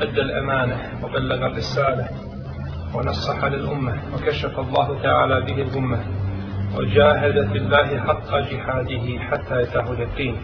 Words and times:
أدى 0.00 0.20
الأمانة 0.20 1.00
وبلغ 1.04 1.46
الرسالة 1.46 2.08
ونصح 2.94 3.44
للأمة 3.44 4.02
وكشف 4.14 4.58
الله 4.58 5.02
تعالى 5.02 5.40
به 5.40 5.62
الأمة 5.62 6.00
وجاهد 6.76 7.52
في 7.52 7.58
الله 7.58 8.00
حق 8.00 8.30
جهاده 8.38 9.18
حتى 9.18 9.60
يتاه 9.62 9.92
اليقين. 9.92 10.36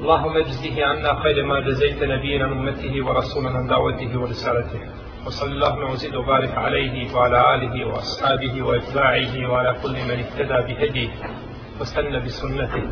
اللهم 0.00 0.36
اجزه 0.36 0.86
عنا 0.86 1.22
خير 1.22 1.44
ما 1.46 1.60
جزيت 1.60 2.02
نبينا 2.02 2.46
من 2.46 2.68
أمته 2.68 3.06
ورسولا 3.06 3.50
عن 3.50 3.66
دعوته 3.66 4.18
ورسالته 4.20 4.80
وصلى 5.26 5.52
الله 5.52 5.90
وزيد 5.90 6.14
وبارك 6.16 6.54
عليه 6.58 7.14
وعلى 7.14 7.54
آله 7.54 7.84
وأصحابه 7.88 8.62
وإتباعه 8.62 9.50
وعلى 9.50 9.76
كل 9.82 9.92
من 10.08 10.16
اهتدى 10.24 10.74
بهديه 10.74 11.10
واستنى 11.80 12.20
بسنته 12.20 12.82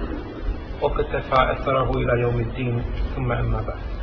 وقتفى 0.82 1.52
أثره 1.52 1.90
إلى 1.90 2.20
يوم 2.20 2.40
الدين 2.40 2.84
ثم 3.16 3.32
أما 3.32 3.60
بعد. 3.68 3.97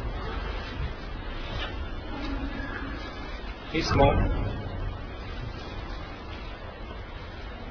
Mi 3.76 3.82
smo 3.82 4.14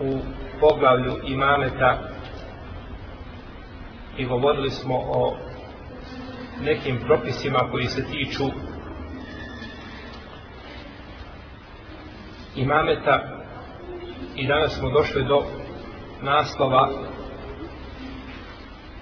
u 0.00 0.18
poglavlju 0.60 1.12
imameta 1.26 1.98
i 4.18 4.24
govorili 4.24 4.70
smo 4.70 4.94
o 4.94 5.36
nekim 6.62 6.98
propisima 7.06 7.58
koji 7.70 7.86
se 7.86 8.04
tiču 8.04 8.44
imameta 12.56 13.20
i 14.36 14.46
danas 14.46 14.78
smo 14.78 14.90
došli 14.90 15.24
do 15.24 15.42
naslova 16.22 16.90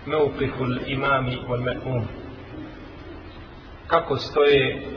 Meupihul 0.06 0.78
imami 0.86 1.38
wal 1.48 1.62
me'um 1.62 2.06
kako 3.86 4.16
stoje 4.16 4.92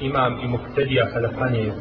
imam 0.00 0.40
i 0.42 0.48
muktedija 0.48 1.10
kada 1.12 1.28
klanjaju 1.28 1.72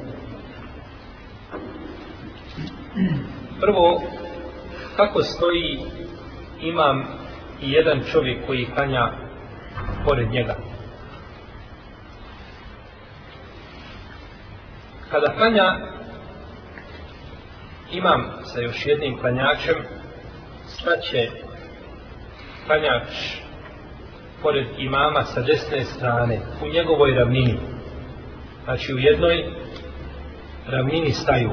prvo 3.61 4.02
kako 4.95 5.23
stoji 5.23 5.80
imam 6.61 7.03
i 7.61 7.72
jedan 7.72 8.02
čovjek 8.11 8.45
koji 8.47 8.67
klanja 8.75 9.11
pored 10.05 10.31
njega? 10.31 10.55
Kada 15.11 15.33
klanja 15.38 15.77
imam 17.92 18.23
sa 18.44 18.61
još 18.61 18.86
jednim 18.86 19.17
klanjačem 19.17 19.75
staće 20.67 21.30
klanjač 22.66 23.09
pored 24.42 24.67
imama 24.77 25.23
sa 25.23 25.42
desne 25.42 25.83
strane 25.83 26.39
u 26.64 26.67
njegovoj 26.67 27.11
ravnini 27.11 27.73
znači 28.64 28.94
u 28.94 28.97
jednoj 28.97 29.44
ravnini 30.67 31.11
staju. 31.11 31.52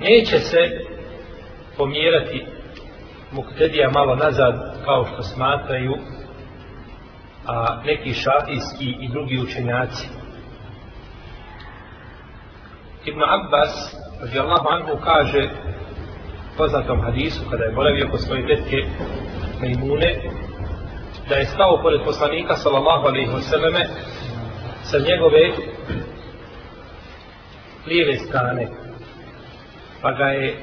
Neće 0.00 0.38
se 0.38 0.58
pomjerati 1.76 2.46
muktedija 3.32 3.90
malo 3.90 4.16
nazad 4.16 4.74
kao 4.84 5.04
što 5.04 5.22
smatraju 5.22 5.94
a 7.46 7.82
neki 7.84 8.12
šafijski 8.12 8.96
i 9.00 9.08
drugi 9.08 9.38
učenjaci. 9.38 10.08
Ibn 13.04 13.22
Abbas 13.22 13.96
radijallahu 14.20 14.68
anhu 14.68 14.98
kaže 15.04 15.48
poznatom 16.56 17.00
hadisu 17.02 17.40
kada 17.50 17.64
je 17.64 17.72
boravio 17.72 18.08
kod 18.10 18.20
svoje 18.20 18.46
tetke 18.46 18.76
Maimune 19.60 20.20
da 21.28 21.34
je 21.34 21.44
stao 21.44 21.82
pored 21.82 22.00
poslanika 22.04 22.56
sallallahu 22.56 23.06
alaihi 23.06 23.42
selleme 23.42 23.86
sa 24.90 24.98
njegove 24.98 25.50
lijeve 27.86 28.16
strane 28.16 28.68
pa 30.02 30.12
ga 30.12 30.24
je 30.24 30.56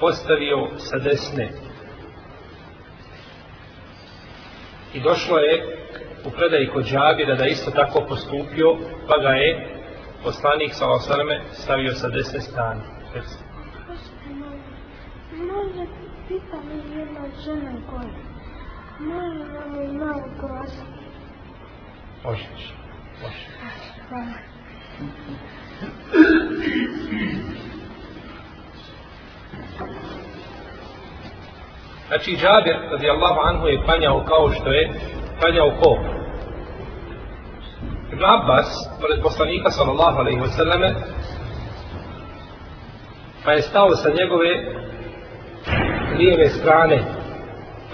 postavio 0.00 0.68
sa 0.78 0.98
desne 0.98 1.52
i 4.94 5.00
došlo 5.00 5.38
je 5.38 5.76
u 6.24 6.30
predaji 6.30 6.68
kod 6.68 6.84
Džabira 6.84 7.34
da 7.34 7.46
isto 7.46 7.70
tako 7.70 8.04
postupio 8.08 8.76
pa 9.08 9.18
ga 9.18 9.28
je 9.28 9.68
poslanik 10.24 10.74
sa 10.74 10.90
osrame 10.90 11.40
stavio 11.52 11.94
sa 11.94 12.08
desne 12.08 12.40
strane 12.40 12.80
Može 15.32 15.86
pita 16.28 16.56
mi 16.68 16.98
jedna 16.98 17.20
žena 17.44 17.72
koja 17.90 18.26
može 18.98 19.44
da 19.52 19.66
mi 19.66 19.98
malo 19.98 20.22
prosi. 20.38 20.82
Možeš. 22.24 22.85
Znači 32.08 32.36
Džabir 32.36 32.76
radijallahu 32.90 33.40
anhu 33.44 33.66
je 33.66 33.82
klanjao 33.84 34.24
kao 34.24 34.50
što 34.50 34.70
je 34.70 34.90
klanjao 35.40 35.70
ko? 35.82 35.98
Ibn 38.12 38.24
Abbas, 38.24 38.68
pored 39.00 39.22
poslanika 39.22 39.70
sallallahu 39.70 40.18
alaihi 40.18 40.40
wa 40.40 40.56
sallame, 40.56 40.94
pa 43.44 43.52
je 43.52 43.62
stao 43.62 43.90
sa 43.90 44.10
njegove 44.10 44.50
lijeve 46.18 46.48
strane, 46.48 46.98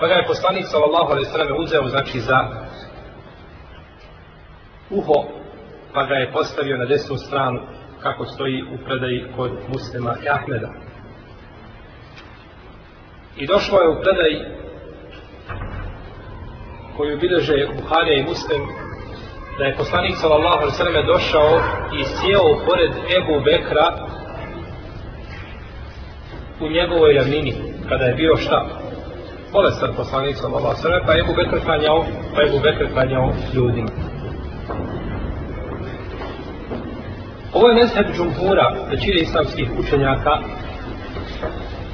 pa 0.01 0.07
ga 0.07 0.15
je 0.15 0.27
poslanik 0.27 0.67
sallallahu 0.67 1.11
alaihi 1.13 1.29
wa 1.29 1.33
sallame 1.33 1.53
uzeo, 1.59 1.89
znači 1.89 2.21
za 2.21 2.39
uho, 4.93 5.25
pa 5.95 6.05
ga 6.05 6.15
je 6.15 6.33
postavio 6.33 6.77
na 6.77 6.85
desnu 6.85 7.17
stranu, 7.17 7.61
kako 8.03 8.25
stoji 8.25 8.63
u 8.63 8.85
predaji 8.85 9.25
kod 9.37 9.51
muslima 9.69 10.15
i 10.25 10.29
Ahmeda. 10.29 10.71
I 13.37 13.47
došlo 13.47 13.79
je 13.81 13.89
u 13.89 14.01
predaj 14.03 14.33
koju 16.97 17.19
bileže 17.19 17.69
Buharija 17.81 18.19
i 18.19 18.29
Muslim 18.33 18.63
da 19.59 19.65
je 19.65 19.77
poslanik 19.77 20.17
sallallahu 20.17 20.59
alaihi 20.59 20.77
sallam 20.77 21.07
došao 21.07 21.51
i 21.99 22.05
sjeo 22.05 22.67
pored 22.67 22.93
Ebu 23.19 23.45
Bekra 23.45 23.87
u 26.61 26.69
njegovoj 26.69 27.15
ravnini 27.15 27.55
kada 27.89 28.05
je 28.05 28.15
bio 28.15 28.37
šta? 28.37 28.67
Bolestan 29.53 29.95
poslanik 29.97 30.37
sallallahu 30.37 30.67
alaihi 30.67 30.83
sallam 30.83 31.07
pa 31.07 31.13
je 31.13 31.21
Ebu 31.21 31.33
Bekr 31.37 31.65
klanjao 31.65 32.05
pa 32.35 32.41
je 32.41 32.49
Ebu 32.49 32.59
Bekr 32.65 32.93
klanjao 32.93 33.33
ljudima. 33.55 34.12
Ovo 37.53 37.69
je 37.69 37.75
mezheb 37.75 38.07
džumhura 38.17 38.67
većine 38.91 39.21
islamskih 39.21 39.71
učenjaka 39.79 40.39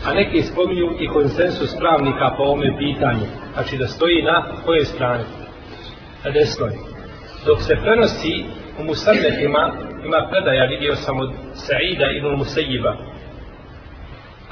a 0.07 0.15
neki 0.15 0.43
spominju 0.43 0.91
i 0.99 1.09
konsensus 1.09 1.77
pravnika 1.79 2.35
po 2.37 2.43
ovome 2.43 2.77
pitanju. 2.79 3.27
Znači 3.53 3.77
da 3.77 3.87
stoji 3.87 4.23
na 4.23 4.45
kojoj 4.65 4.85
strani? 4.85 5.25
Na 6.25 6.31
desnoj. 6.31 6.73
Dok 7.47 7.63
se 7.63 7.77
prenosi 7.83 8.45
u 8.79 8.85
musadnetima, 8.85 9.73
ima 10.05 10.29
predaja, 10.31 10.65
vidio 10.65 10.97
sam 10.97 11.21
od 11.21 11.31
Saida 11.55 12.11
ibn 12.19 12.37
Musejiba, 12.37 12.97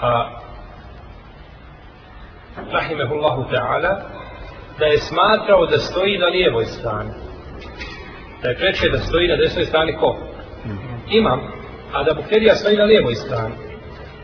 a 0.00 0.40
rahimehullahu 2.72 3.42
ta'ala, 3.52 4.00
da 4.78 4.86
je 4.86 4.98
smatrao 4.98 5.66
da 5.66 5.78
stoji 5.78 6.18
na 6.18 6.26
lijevoj 6.26 6.64
strani. 6.64 7.10
Da 8.42 8.48
je 8.48 8.56
preče 8.56 8.88
da 8.88 8.98
stoji 8.98 9.28
na 9.28 9.36
desnoj 9.36 9.64
strani 9.64 9.96
ko? 9.96 10.16
Imam, 11.10 11.40
a 11.92 12.02
da 12.02 12.14
bukterija 12.14 12.54
stoji 12.54 12.76
na 12.76 12.84
lijevoj 12.84 13.14
strani. 13.14 13.54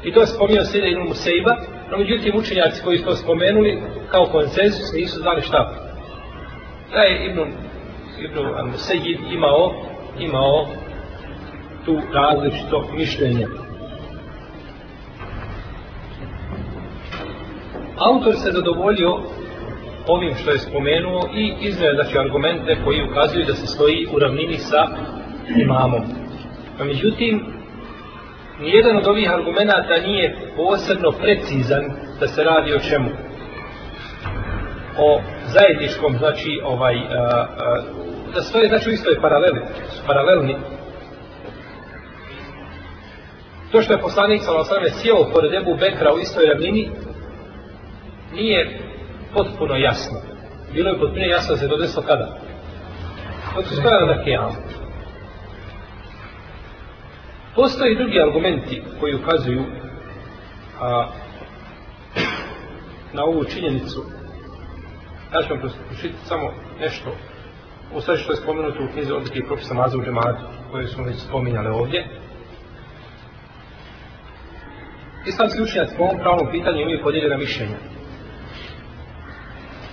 I 0.05 0.13
to 0.13 0.21
je 0.21 0.27
spomenuo 0.27 0.65
Sida 0.65 0.87
ibn 0.87 1.03
Musaiba, 1.09 1.57
no 1.91 1.99
međutim 1.99 2.37
učenjaci 2.37 2.83
koji 2.85 2.99
su 2.99 3.05
to 3.05 3.17
spomenuli 3.17 3.83
kao 4.11 4.27
konsensus 4.27 4.93
nisu 4.95 5.21
znali 5.21 5.43
šta. 5.43 5.73
Da 6.93 7.01
je 7.01 7.27
Ibn, 7.27 7.41
Ibn 8.21 8.71
Musaib 8.71 9.21
imao, 9.33 9.73
imao 10.19 10.67
tu 11.85 12.01
različito 12.13 12.89
mišljenje. 12.97 13.47
Autor 17.99 18.35
se 18.35 18.53
zadovoljio 18.53 19.19
ovim 20.07 20.35
što 20.35 20.51
je 20.51 20.59
spomenuo 20.59 21.21
i 21.35 21.55
iznio 21.61 21.95
znači 21.95 22.19
argumente 22.19 22.77
koji 22.85 23.09
ukazuju 23.11 23.45
da 23.45 23.55
se 23.55 23.67
stoji 23.67 24.09
u 24.15 24.19
ravnini 24.19 24.59
sa 24.59 24.87
imamom. 25.57 26.22
A 26.81 26.85
međutim, 26.85 27.47
nijedan 28.61 28.97
od 28.97 29.07
ovih 29.07 29.31
argumenta 29.33 29.97
nije 30.07 30.37
posebno 30.57 31.11
precizan 31.11 31.85
da 32.21 32.29
se 32.29 32.45
radi 32.45 32.75
o 32.75 32.79
čemu. 32.79 33.11
O 34.99 35.21
zajedničkom, 35.47 36.17
znači, 36.19 36.61
ovaj, 36.65 36.95
a, 36.95 37.47
a, 37.59 37.83
da 38.35 38.43
stoje, 38.43 38.69
znači, 38.69 38.91
u 38.91 38.93
istoj 38.93 39.21
paraleli, 39.21 39.61
su 39.91 40.07
paralelni. 40.07 40.57
To 43.73 43.83
što 43.83 43.93
je 43.93 44.01
poslanik 44.01 44.43
sa 44.43 44.57
Osrame 44.57 44.91
sjeo 44.91 45.31
pored 45.33 45.55
Ebu 45.55 45.77
Bekra 45.81 46.15
u 46.15 46.19
istoj 46.19 46.47
ravnini, 46.47 46.91
nije 48.35 48.79
potpuno 49.35 49.77
jasno. 49.77 50.19
Bilo 50.73 50.91
je 50.91 50.99
potpuno 50.99 51.25
jasno 51.25 51.55
da 51.55 51.61
se 51.61 51.69
to 51.69 51.77
desilo 51.77 52.03
kada? 52.07 52.37
Od 53.59 53.65
su 53.65 53.75
stojali 53.75 54.17
na 54.17 54.25
kijamu. 54.25 54.82
Postoji 57.55 57.97
drugi 57.97 58.21
argumenti 58.21 58.83
koji 59.01 59.15
ukazuju 59.15 59.65
a, 60.81 61.09
na 63.13 63.25
ovu 63.25 63.45
činjenicu. 63.45 64.05
Ja 65.35 65.43
ću 65.43 65.55
vam 65.55 65.71
prošiti 65.89 66.15
samo 66.25 66.53
nešto 66.81 67.11
u 67.95 68.01
sve 68.01 68.17
što 68.17 68.33
je 68.33 68.37
spomenuto 68.37 68.85
u 68.85 68.93
knjizi 68.93 69.13
odlike 69.13 69.39
i 69.39 69.47
propisa 69.47 69.75
Maza 69.75 69.99
u 69.99 70.05
džematu 70.05 70.45
koje 70.71 70.87
smo 70.87 71.05
već 71.05 71.17
spominjali 71.17 71.69
ovdje. 71.69 72.07
Islamski 75.27 75.63
učenjac 75.63 75.91
po 75.97 76.03
ovom 76.03 76.19
pravnom 76.19 76.49
pitanju 76.51 76.81
imaju 76.81 77.03
podijeljena 77.03 77.37
mišljenja. 77.37 77.92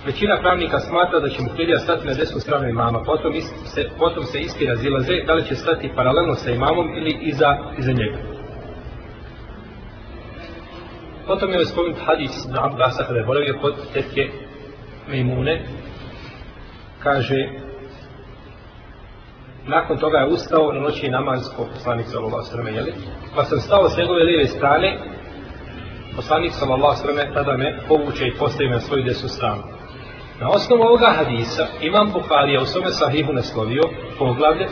Većina 0.06 0.40
pravnika 0.40 0.80
smatra 0.80 1.20
da 1.20 1.28
će 1.28 1.42
muhtedija 1.42 1.78
stati 1.78 2.06
na 2.06 2.14
desnu 2.14 2.40
stranu 2.40 2.68
imama, 2.68 3.02
potom, 3.04 3.32
se, 3.74 3.88
potom 3.98 4.24
se 4.24 4.38
isti 4.40 4.66
razilaze 4.66 5.12
da 5.26 5.34
li 5.34 5.44
će 5.44 5.54
stati 5.54 5.92
paralelno 5.96 6.34
sa 6.34 6.50
imamom 6.50 6.88
ili 6.98 7.18
iza, 7.20 7.56
iza 7.78 7.92
njega. 7.92 8.18
Potom 11.26 11.52
je 11.52 11.64
spomenut 11.64 11.98
hadis 12.06 12.46
na 12.48 12.66
Abbasa 12.66 13.04
kada 13.04 13.18
je 13.18 13.24
boravio 13.24 13.58
kod 13.60 13.74
tetke 13.92 14.28
Mejmune. 15.08 15.62
Kaže, 17.02 17.48
nakon 19.66 19.98
toga 19.98 20.18
je 20.18 20.28
ustao 20.28 20.72
na 20.72 20.80
noći 20.80 21.08
namaz 21.08 21.40
po 21.56 21.66
poslanik 21.74 22.06
sallallahu 22.06 22.42
sallam 22.42 22.74
jeli, 22.74 22.92
pa 23.36 23.44
sam 23.44 23.60
stao 23.60 23.88
s 23.88 23.96
njegove 23.96 24.22
lijeve 24.24 24.46
strane, 24.46 24.98
poslanik 26.16 26.52
sallallahu 26.52 26.96
sallam 26.96 27.34
tada 27.34 27.56
me 27.56 27.78
povuče 27.88 28.26
i 28.26 28.38
postavi 28.38 28.70
na 28.70 28.80
svoju 28.80 29.04
desnu 29.04 29.28
stranu. 29.28 29.79
Na 30.40 30.48
osnovu 30.48 30.82
ovoga 30.82 31.06
hadisa 31.06 31.66
imam 31.80 32.12
Bukharija 32.12 32.60
u 32.60 32.66
svome 32.66 32.90
sahihu 32.90 33.32
naslovio 33.32 33.82
poglavlje 34.18 34.66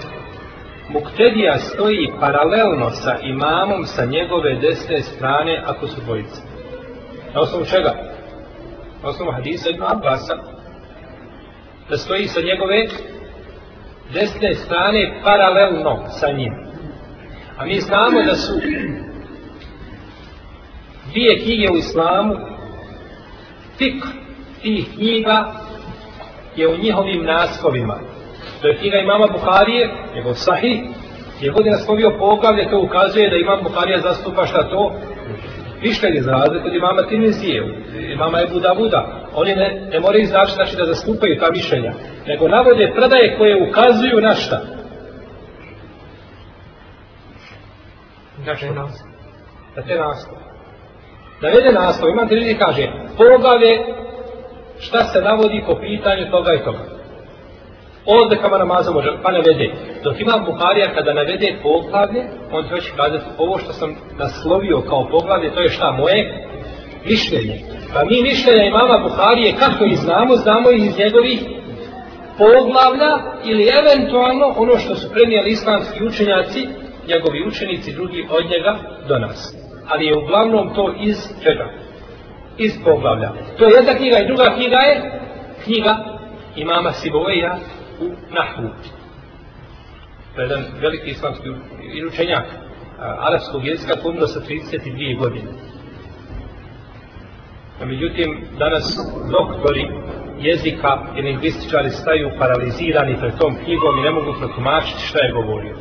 Muktedija 0.89 1.59
stoji 1.59 2.13
paralelno 2.21 2.91
sa 2.91 3.19
imamom 3.23 3.85
sa 3.85 4.05
njegove 4.05 4.55
desne 4.55 5.03
strane 5.03 5.63
ako 5.67 5.87
su 5.87 6.01
dvojice. 6.01 6.41
Na 7.35 7.41
osnovu 7.41 7.65
čega? 7.65 7.95
Na 9.03 9.09
osnovu 9.09 9.33
hadisa 9.33 9.71
Ibn 9.71 9.83
Abbasa 9.83 10.35
da 11.91 11.97
stoji 11.97 12.27
sa 12.27 12.41
njegove 12.41 12.87
desne 14.13 14.55
strane 14.55 15.21
paralelno 15.25 16.05
sa 16.09 16.31
njim. 16.33 16.53
A 17.59 17.65
mi 17.65 17.81
znamo 17.81 18.23
da 18.23 18.35
su 18.35 18.53
dvije 21.11 21.39
knjige 21.43 21.73
u 21.73 21.77
islamu 21.77 22.35
fik 23.79 24.05
tih 24.63 24.87
knjiga 24.95 25.53
je 26.57 26.69
u 26.69 26.77
njihovim 26.77 27.25
naskovima. 27.25 27.99
To 28.63 28.69
je 28.69 28.79
knjiga 28.79 28.97
imama 28.97 29.27
Buharije, 29.27 29.91
njegov 30.15 30.35
sahih, 30.35 30.81
je 31.41 31.51
god 31.51 31.67
je 31.67 31.73
naslovio 31.73 32.17
poglavlje, 32.19 32.71
to 32.71 32.81
ukazuje 32.81 33.31
da 33.31 33.37
imam 33.37 33.63
Buharija 33.63 33.99
zastupa 33.99 34.47
šta 34.47 34.71
to? 34.71 34.93
Mišljenje 35.83 36.21
za 36.21 36.31
razliku 36.31 36.67
od 36.67 36.75
imama 36.75 37.03
Tirmizije, 37.09 37.63
imama 38.13 38.41
Ebu 38.41 38.61
Davuda. 38.61 39.29
Oni 39.35 39.55
ne, 39.55 39.89
ne 39.93 40.01
moraju 40.01 40.27
znači, 40.27 40.53
znači 40.53 40.77
da 40.77 40.85
zastupaju 40.85 41.39
ta 41.41 41.51
mišljenja, 41.51 41.93
nego 42.27 42.49
navode 42.49 42.93
predaje 42.97 43.37
koje 43.39 43.69
ukazuju 43.69 44.21
na 44.21 44.35
šta? 44.35 44.61
Znači, 48.45 48.67
na 49.77 49.83
te 49.83 49.95
naslove. 49.95 50.43
Navede 51.41 51.73
naslov, 51.73 52.11
imam 52.11 52.29
Tirmizije 52.29 52.59
kaže, 52.59 52.89
poglavlje 53.17 53.99
šta 54.81 55.05
se 55.05 55.21
navodi 55.21 55.65
po 55.67 55.75
pitanju 55.81 56.31
toga 56.31 56.55
i 56.55 56.65
toga. 56.65 56.85
Ovdje 58.07 58.39
kama 58.39 58.59
namaza 58.59 58.91
može, 58.91 59.11
pa 59.23 59.33
navede. 59.33 59.69
Dok 60.05 60.21
imam 60.21 60.45
Buharija 60.45 60.95
kada 60.95 61.13
navede 61.13 61.59
poglavlje, 61.63 62.23
on 62.53 62.63
će 62.65 62.71
hoće 62.71 62.91
kazati 62.97 63.25
ovo 63.39 63.59
što 63.59 63.73
sam 63.73 63.97
naslovio 64.19 64.81
kao 64.81 65.09
poglavlje, 65.11 65.55
to 65.55 65.61
je 65.61 65.69
šta 65.69 65.91
moje 65.91 66.47
mišljenje. 67.05 67.57
Pa 67.95 68.05
mi 68.05 68.23
mišljenja 68.23 68.65
imama 68.65 68.99
Buharije, 68.99 69.55
kako 69.59 69.85
ih 69.85 69.99
znamo, 69.99 70.37
znamo 70.37 70.71
ih 70.71 70.85
iz 70.87 70.99
njegovih 70.99 71.41
poglavlja 72.39 73.13
ili 73.45 73.73
eventualno 73.81 74.47
ono 74.57 74.79
što 74.79 74.95
su 74.95 75.13
prenijeli 75.13 75.51
islamski 75.51 76.05
učenjaci, 76.05 76.61
njegovi 77.09 77.47
učenici 77.49 77.93
drugi 77.93 78.29
od 78.31 78.45
njega 78.53 78.73
do 79.09 79.19
nas. 79.19 79.57
Ali 79.89 80.07
je 80.07 80.19
uglavnom 80.19 80.75
to 80.75 80.95
iz 81.01 81.17
čega? 81.43 81.88
Iz 82.59 82.73
poglavlja. 82.85 83.33
To 83.59 83.65
je 83.65 83.75
jedna 83.77 83.95
knjiga 83.95 84.19
i 84.19 84.27
druga 84.27 84.55
knjiga 84.57 84.77
je 84.77 85.21
knjiga 85.65 85.97
imama 86.57 86.93
Siboveja 86.93 87.59
u 88.01 88.05
Nahvu. 88.35 88.71
To 90.35 90.41
je 90.41 90.45
jedan 90.45 90.65
veliki 90.81 91.11
islamski 91.11 91.49
učenjak 92.09 92.45
arabskog 92.99 93.67
jezika 93.67 93.95
pomno 94.03 94.27
sa 94.27 94.41
32 94.41 95.19
godine. 95.19 95.49
A 97.83 97.85
međutim, 97.85 98.45
danas 98.59 98.97
doktori 99.31 99.89
jezika 100.39 100.99
i 101.17 101.23
lingvističari 101.23 101.91
staju 101.91 102.31
paralizirani 102.39 103.17
pred 103.21 103.39
tom 103.39 103.57
knjigom 103.65 103.99
i 103.99 104.03
ne 104.03 104.11
mogu 104.11 104.33
protumačiti 104.39 105.03
šta 105.03 105.19
je 105.25 105.33
govorio. 105.33 105.77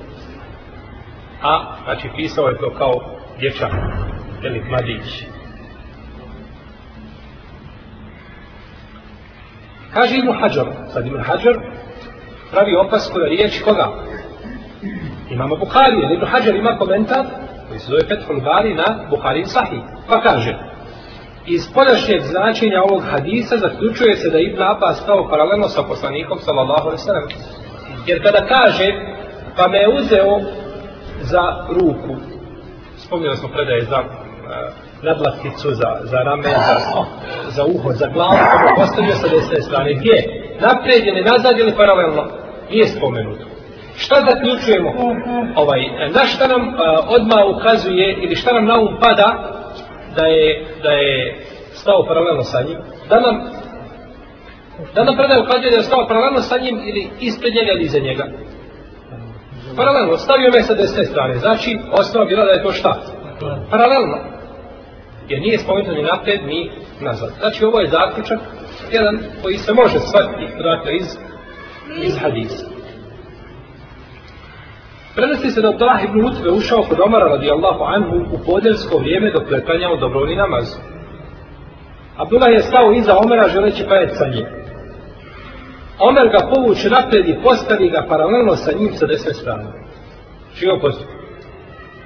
A, 1.42 1.76
znači, 1.84 2.10
pisao 2.16 2.48
je 2.48 2.58
to 2.58 2.70
kao 2.78 2.94
dječak, 3.40 3.72
ili 4.44 4.64
mladić. 4.70 5.37
Kaže 9.98 10.18
Ibn 10.18 10.30
Hajar, 10.30 10.68
sad 10.94 11.08
Ibn 11.08 11.22
Hajar 11.22 11.56
pravi 12.52 12.76
opasku 12.76 13.20
na 13.20 13.26
riječ 13.26 13.62
koga? 13.62 13.88
Imamo 15.30 15.56
Bukharije, 15.56 16.14
Ibn 16.14 16.26
Hajar 16.26 16.56
ima 16.56 16.78
komentar 16.78 17.26
koji 17.68 17.80
se 17.80 17.88
zove 17.88 18.02
Fethul 18.08 18.42
Bari 18.42 18.74
na 18.74 19.08
Bukhari 19.10 19.46
Sahih. 19.46 19.82
Pa 20.10 20.22
kaže, 20.22 20.58
iz 21.46 21.74
podašnjeg 21.74 22.22
značenja 22.22 22.82
ovog 22.84 23.04
hadisa 23.12 23.58
zaključuje 23.58 24.16
se 24.16 24.30
da 24.30 24.40
Ibn 24.40 24.62
Abbas 24.62 25.00
stao 25.00 25.30
paralelno 25.30 25.68
sa 25.68 25.84
poslanikom 25.84 26.38
sallallahu 26.40 26.88
alaihi 26.88 27.04
sallam. 27.04 27.28
Jer 28.08 28.24
kada 28.24 28.48
kaže, 28.48 28.88
pa 29.56 29.68
me 29.68 29.78
je 29.78 29.96
uzeo 30.00 30.40
za 31.22 31.44
ruku, 31.70 32.16
spomnili 32.98 33.36
smo 33.38 33.50
predaje 33.50 33.82
za 33.82 34.27
E, 34.48 34.72
nadlasticu, 35.02 35.72
za, 35.72 35.90
za 36.04 36.18
rame, 36.18 36.50
za, 36.68 36.76
za 37.50 37.64
uho, 37.66 37.92
za 37.94 38.08
glavu, 38.08 38.38
pa 38.52 38.58
ga 38.64 38.76
postavio 38.76 39.16
sa 39.16 39.28
desne 39.28 39.62
strane. 39.62 39.94
Gdje? 39.94 40.16
Naprijed 40.62 41.08
ili 41.08 41.22
nazad 41.22 41.60
ili 41.60 41.76
paralelno? 41.76 42.24
Nije 42.70 42.88
spomenuto. 42.88 43.46
Šta 43.96 44.16
zaključujemo? 44.30 44.90
Ovaj, 45.56 45.82
e, 45.82 46.10
na 46.10 46.26
šta 46.26 46.48
nam 46.48 46.62
a, 46.62 47.00
odmah 47.10 47.38
ukazuje 47.56 48.18
ili 48.24 48.36
šta 48.36 48.54
nam 48.54 48.66
na 48.66 48.80
um 48.80 48.98
pada 49.02 49.28
da 50.16 50.26
je, 50.26 50.66
da 50.84 50.90
je 50.90 51.40
stao 51.72 52.06
paralelno 52.08 52.44
sa 52.44 52.62
njim? 52.62 52.78
Da 53.10 53.20
nam 53.20 53.36
da 54.96 55.04
nam 55.04 55.16
predaje 55.18 55.42
ukazuje 55.42 55.72
da 55.72 55.78
je 55.78 55.84
stao 55.84 56.08
paralelno 56.08 56.42
sa 56.42 56.58
njim 56.58 56.76
ili 56.90 57.10
ispred 57.20 57.54
njega 57.54 57.72
ili 57.72 57.84
iza 57.84 58.00
njega? 58.00 58.26
Paralelno, 59.76 60.18
stavio 60.18 60.52
me 60.52 60.62
sa 60.62 60.74
desne 60.74 61.06
strane. 61.06 61.36
Znači, 61.36 61.80
osnova 61.92 62.26
bila 62.26 62.46
da 62.46 62.52
je 62.52 62.64
to 62.64 62.72
šta? 62.72 63.02
Paralelno 63.70 64.37
jer 65.30 65.42
nije 65.42 65.60
spomenuto 65.60 65.92
ni 65.94 66.04
napred 66.04 66.46
ni 66.46 66.72
nazad. 67.02 67.32
Znači 67.40 67.66
ovo 67.66 67.80
je 67.80 67.90
zaključak 67.90 68.40
jedan 68.92 69.20
koji 69.44 69.58
se 69.58 69.74
može 69.74 70.00
shvatiti 70.00 70.64
dakle 70.64 70.96
iz, 70.96 71.08
iz 72.02 72.18
hadisa. 72.22 72.66
Prenosi 75.16 75.52
se 75.52 75.62
da 75.62 75.70
Abdullah 75.70 76.04
ibn 76.04 76.26
Utve 76.26 76.52
ušao 76.52 76.84
kod 76.90 77.00
Omara 77.00 77.26
radijallahu 77.26 77.84
anhu 77.84 78.16
u 78.36 78.38
podeljsko 78.46 78.98
vrijeme 78.98 79.32
dok 79.32 79.52
je 79.52 79.66
klanjao 79.66 79.98
dobrovni 79.98 80.36
namaz. 80.36 80.66
Abdullah 82.18 82.52
je 82.52 82.60
stao 82.60 82.92
iza 82.92 83.18
Omara 83.18 83.48
želeći 83.48 83.86
pajeti 83.90 84.16
sa 84.16 84.28
njim. 84.28 84.46
Omer 86.00 86.28
ga 86.30 86.50
povuče 86.54 86.90
napred 86.90 87.28
i 87.28 87.40
postavi 87.44 87.90
ga 87.90 88.06
paralelno 88.10 88.56
sa 88.56 88.72
njim 88.80 88.94
sa 88.94 89.06
desne 89.06 89.34
strane. 89.34 89.66
Čio 90.56 90.80
postupak? 90.82 91.16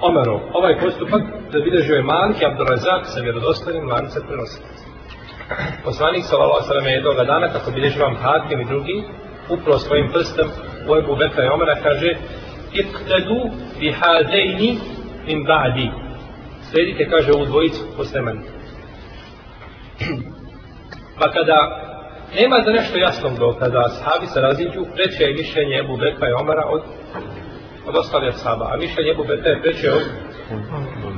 Omerov. 0.00 0.40
Ovaj 0.52 0.80
postupak 0.80 1.22
zabilježio 1.52 1.96
je 1.96 2.02
Malik 2.02 2.36
i 2.40 2.46
Abdurazak 2.46 3.02
sa 3.12 3.20
vjerodostanim 3.20 3.88
lance 3.92 4.18
prenositelja. 4.28 4.86
Poslanik 5.84 6.24
sallallahu 6.24 6.58
alejhi 6.58 6.68
ve 6.68 6.72
sellem 6.72 6.94
jednog 6.98 7.16
dana 7.32 7.46
kako 7.54 7.70
bilježi 7.70 7.98
vam 8.00 8.14
Hakim 8.22 8.60
i 8.60 8.68
drugi 8.72 8.98
upravo 9.54 9.78
svojim 9.78 10.06
prstom 10.12 10.48
u 10.88 10.96
Ebu 10.96 11.16
Bekra 11.16 11.44
i 11.44 11.52
Omera, 11.54 11.76
kaže 11.82 12.10
iqtadu 12.80 13.40
bi 13.80 13.88
hazaini 14.00 14.70
min 15.26 15.44
ba'di 15.44 15.90
sledite 16.70 17.10
kaže 17.10 17.32
ovu 17.32 17.46
dvojicu 17.46 17.80
posle 17.96 18.22
mene 18.22 18.40
pa 21.18 21.30
kada 21.30 21.58
nema 22.34 22.56
za 22.64 22.70
nešto 22.70 22.98
jasnog 22.98 23.38
dokaza 23.38 23.88
sahabi 23.88 24.26
se 24.26 24.40
raziđu 24.40 24.84
preće 24.94 25.24
je 25.24 25.32
mišljenje 25.32 25.78
Ebu 25.78 25.96
Bekra 25.96 26.28
i 26.28 26.32
Omara 26.42 26.64
od 26.66 26.82
od 27.86 27.96
ostalih 27.96 28.34
sahaba 28.34 28.70
a 28.72 28.76
mišljenje 28.76 29.10
Ebu 29.10 29.24
Bekra 29.28 29.50
je 29.50 29.62
preće 29.62 29.92
od 29.92 30.02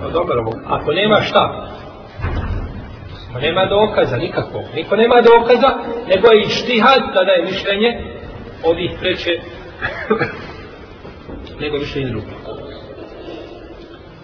Pa 0.00 0.06
od 0.06 0.16
Omarovog 0.16 0.54
ako 0.66 0.92
nema 0.92 1.20
šta 1.20 1.68
Ako 3.30 3.40
nema 3.40 3.66
dokaza 3.66 4.16
nikakvog, 4.16 4.64
niko 4.74 4.96
nema 4.96 5.14
dokaza, 5.20 5.70
nego 6.08 6.28
je 6.28 6.40
i 6.40 6.48
štihad, 6.48 7.02
tada 7.14 7.32
je 7.32 7.44
mišljenje 7.44 8.14
ovih 8.64 8.90
treće, 9.00 9.40
nego 11.60 11.78
mišljenje 11.78 12.10
drugog. 12.10 12.28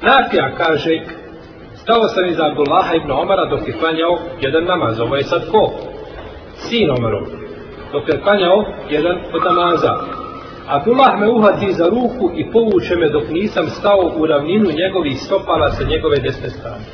Nafija 0.03 0.55
kaže, 0.57 1.01
stao 1.75 2.09
sam 2.09 2.27
iza 2.27 2.47
Abdullaha 2.47 2.95
ibn 2.95 3.11
Omara 3.11 3.47
dok 3.47 3.69
je 3.69 3.79
klanjao 3.81 4.19
jedan 4.41 4.65
namaz, 4.65 5.01
ovo 5.01 5.17
je 5.17 5.23
sad 5.23 5.51
ko? 5.51 5.73
Sin 6.57 6.91
Omarov, 6.91 7.27
dok 7.93 8.09
je 8.09 8.21
klanjao 8.23 8.65
jedan 8.91 9.17
od 9.35 9.43
namaza. 9.45 10.20
Abdullah 10.77 11.19
me 11.21 11.29
uhati 11.29 11.73
za 11.73 11.85
ruku 11.85 12.31
i 12.37 12.51
povuče 12.53 12.97
me 12.97 13.09
dok 13.09 13.29
nisam 13.29 13.67
stao 13.69 14.13
u 14.17 14.27
ravninu 14.27 14.69
njegovih 14.83 15.21
stopala 15.21 15.71
sa 15.71 15.85
njegove 15.85 16.17
desne 16.17 16.51
strane 16.51 16.85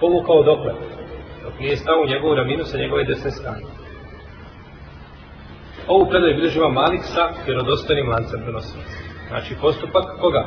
povukao 0.00 0.42
dokle. 0.42 0.72
Dok 1.44 1.54
nije 1.60 1.76
stao 1.76 2.00
u 2.00 2.06
njegovu 2.06 2.34
raminu 2.34 2.64
sa 2.64 2.78
njegove 2.78 3.04
desne 3.04 3.30
strane. 3.30 3.62
Ovu 5.88 6.06
predaju 6.10 6.34
bilježi 6.34 6.60
vam 6.60 6.72
Malik 6.72 7.02
sa 7.04 7.28
vjerodostojnim 7.46 8.08
lancem 8.08 8.40
prenosilaca. 8.42 8.98
Znači 9.28 9.54
postupak 9.60 10.04
koga? 10.20 10.44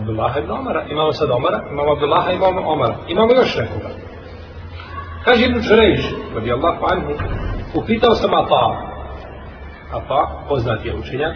Abdullaha 0.00 0.40
ibn 0.40 0.50
Omara. 0.50 0.86
Imamo 0.90 1.12
sad 1.12 1.30
Omara, 1.30 1.60
imamo 1.72 1.92
Abdullaha, 1.92 2.32
imamo 2.32 2.60
Omara. 2.72 2.96
Imamo 3.08 3.32
još 3.32 3.56
nekoga. 3.56 3.90
Kaže 5.24 5.46
Ibn 5.46 5.62
Čurejž, 5.68 6.04
radi 6.34 6.52
Allahu 6.52 6.84
anhu, 6.92 7.12
upitao 7.74 8.14
sam 8.14 8.34
Apa. 8.34 8.93
Apa, 9.94 10.44
poznat 10.48 10.84
je 10.84 10.96
učenjak. 10.96 11.34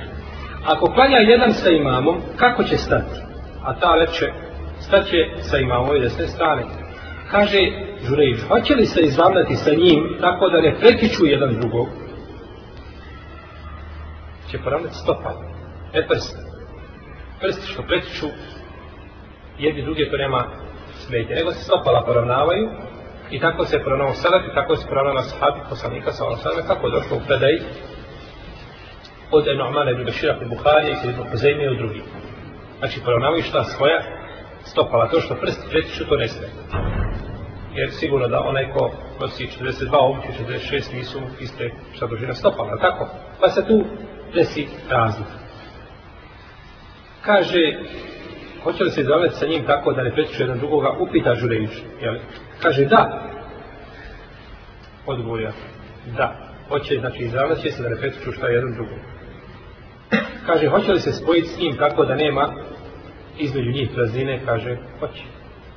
Ako 0.67 0.87
klanja 0.87 1.17
jedan 1.17 1.53
sa 1.53 1.71
imamom, 1.71 2.17
kako 2.37 2.65
će 2.65 2.77
stati? 2.77 3.21
A 3.65 3.75
ta 3.81 3.95
reče, 3.95 4.27
staće 4.81 5.21
sa 5.41 5.59
imamove 5.59 6.01
desne 6.01 6.27
strane. 6.27 6.63
Kaže 7.31 7.59
Žurejić, 8.03 8.41
hoće 8.49 8.75
li 8.75 8.87
se 8.87 9.01
izravnati 9.01 9.57
sa 9.57 9.71
njim 9.71 10.19
tako 10.21 10.49
da 10.49 10.61
ne 10.61 10.77
pretiču 10.81 11.27
jedan 11.27 11.61
drugog? 11.61 11.89
Će 14.51 14.59
poravnati 14.59 14.95
stopalo, 14.95 15.41
ne 15.95 16.07
prst. 16.07 16.39
Prsti 17.41 17.67
što 17.67 17.83
pretiču 17.83 18.27
jedni 19.59 19.83
druge 19.83 20.11
to 20.11 20.17
nema 20.17 20.45
smetje, 21.07 21.37
nego 21.37 21.53
se 21.53 21.65
stopala 21.65 22.05
poravnavaju 22.07 22.69
i 23.31 23.41
tako 23.41 23.65
se 23.65 23.83
poravnao 23.85 24.15
salat 24.15 24.43
i 24.45 24.55
tako 24.55 24.77
se 24.77 24.89
poravnao 24.89 25.23
sahabi 25.23 25.61
poslanika 25.69 26.13
sa 26.13 26.25
onom 26.27 26.39
kako 26.67 26.87
je 26.87 26.93
došlo 26.93 27.17
u 27.17 27.27
predaj 27.27 27.55
od 29.31 29.49
Enu'mana 29.49 29.91
ibn 29.91 30.05
Bešira 30.05 30.39
kod 30.39 30.49
Buharije 30.49 30.93
i 30.93 31.17
kod 31.17 31.27
Huzeyme 31.33 31.65
i 31.65 31.69
od 31.69 31.77
drugih. 31.77 32.03
Znači, 32.79 33.01
poravnavaju 33.05 33.43
šta 33.43 33.65
svoja 33.65 34.03
stopala, 34.65 35.09
to 35.09 35.21
što 35.21 35.35
prsti 35.35 35.69
pretiču, 35.71 36.05
to 36.09 36.17
ne 36.17 36.29
sve. 36.29 36.49
Jer 37.75 37.91
sigurno 37.91 38.29
da 38.29 38.41
onaj 38.41 38.73
ko 38.73 38.91
nosi 39.21 39.49
42 39.61 39.97
obuće, 39.99 40.29
46 40.73 40.95
nisu 40.95 41.19
iste 41.41 41.71
šta 41.93 42.07
dužina 42.07 42.35
stopala, 42.35 42.79
tako? 42.81 43.09
Pa 43.41 43.49
se 43.49 43.67
tu 43.67 43.85
desi 44.35 44.67
razlika. 44.91 45.33
Kaže, 47.23 47.61
hoće 48.63 48.85
li 48.85 48.91
se 48.91 49.01
izravljati 49.01 49.35
sa 49.35 49.47
njim 49.47 49.67
tako 49.67 49.93
da 49.93 50.03
ne 50.03 50.13
pretiču 50.13 50.43
jedan 50.43 50.59
drugoga, 50.59 50.97
upita 51.01 51.35
Žurević, 51.35 51.71
jel? 52.01 52.15
Kaže, 52.63 52.85
da. 52.85 53.23
Odgovorio, 55.07 55.53
da. 56.17 56.37
Hoće, 56.69 56.99
znači, 57.01 57.19
izravljati 57.23 57.71
se 57.71 57.83
da 57.83 57.89
ne 57.89 57.97
pretiču 57.97 58.33
šta 58.33 58.49
jedan 58.49 58.73
drugog. 58.73 59.18
Kaže, 60.47 60.69
hoće 60.69 60.93
li 60.93 61.01
se 61.01 61.13
spojiti 61.13 61.49
s 61.49 61.59
njim 61.59 61.77
tako 61.77 62.05
da 62.05 62.15
nema 62.15 62.55
između 63.39 63.71
njih 63.71 63.91
praznine, 63.95 64.45
kaže, 64.45 64.77
hoće. 65.01 65.23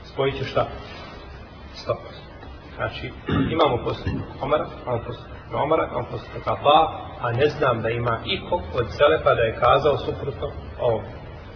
Spojit 0.03 0.37
će 0.37 0.43
šta? 0.43 0.67
Stop. 1.73 1.97
Znači, 2.75 3.11
imamo 3.51 3.77
postupak 3.83 4.21
Omara, 4.41 4.65
imamo 4.83 5.03
postupak 5.07 5.37
Omara, 5.53 5.87
imamo 5.91 6.07
postupak 6.11 6.47
Abba, 6.47 6.79
a 7.21 7.31
ne 7.31 7.47
znam 7.49 7.81
da 7.81 7.89
ima 7.89 8.19
iko 8.25 8.55
od 8.55 8.85
Selefa 8.89 9.35
da 9.35 9.41
je 9.41 9.59
kazao 9.59 9.97
suprotno 9.97 10.47
ovo. 10.79 11.03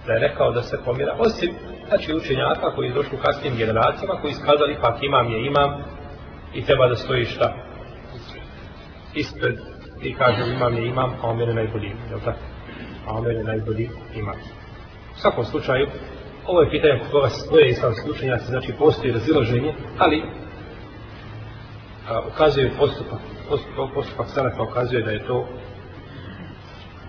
Da 0.08 0.14
je 0.14 0.20
rekao 0.20 0.52
da 0.52 0.62
se 0.62 0.78
pomira, 0.86 1.16
osim, 1.18 1.50
znači, 1.88 2.14
učenjaka 2.14 2.76
koji 2.76 2.88
je 2.88 2.94
došli 2.94 3.18
u 3.18 3.24
kasnijim 3.24 3.58
generacijama, 3.58 4.22
koji 4.22 4.32
iskazali, 4.32 4.78
pak 4.82 5.04
imam 5.04 5.32
je 5.32 5.46
imam 5.46 5.84
i 6.54 6.66
treba 6.66 6.88
da 6.88 6.96
stoji 6.96 7.26
šta? 7.26 7.54
Ispred 9.14 9.60
i 10.02 10.14
kažu 10.14 10.52
imam 10.52 10.74
je 10.78 10.88
imam, 10.88 11.10
a 11.22 11.28
on 11.28 11.40
je 11.40 11.54
najbolji, 11.54 11.88
je 11.88 12.16
li 12.16 12.22
tako? 12.26 12.55
A 13.08 13.18
Omer 13.18 13.36
je 13.36 13.44
najbolji 13.44 13.90
imam. 14.16 14.36
U 15.16 15.20
svakom 15.20 15.46
slučaju, 15.46 15.88
ovo 16.48 16.62
je 16.62 16.70
pitanje 16.70 17.00
kod 17.00 17.12
koga 17.12 17.30
svoje 17.30 17.70
islamske 17.70 18.12
učenjaci, 18.12 18.46
znači 18.46 18.74
postoji 18.80 19.14
razilaženje, 19.14 19.74
ali 19.98 20.24
a, 22.10 22.22
ukazuje 22.34 22.72
postupak, 22.78 23.20
postupak, 23.50 23.90
postupak 23.94 24.28
Selefa 24.30 24.64
ukazuje 24.64 25.04
da 25.04 25.12
je 25.12 25.28
to 25.28 25.48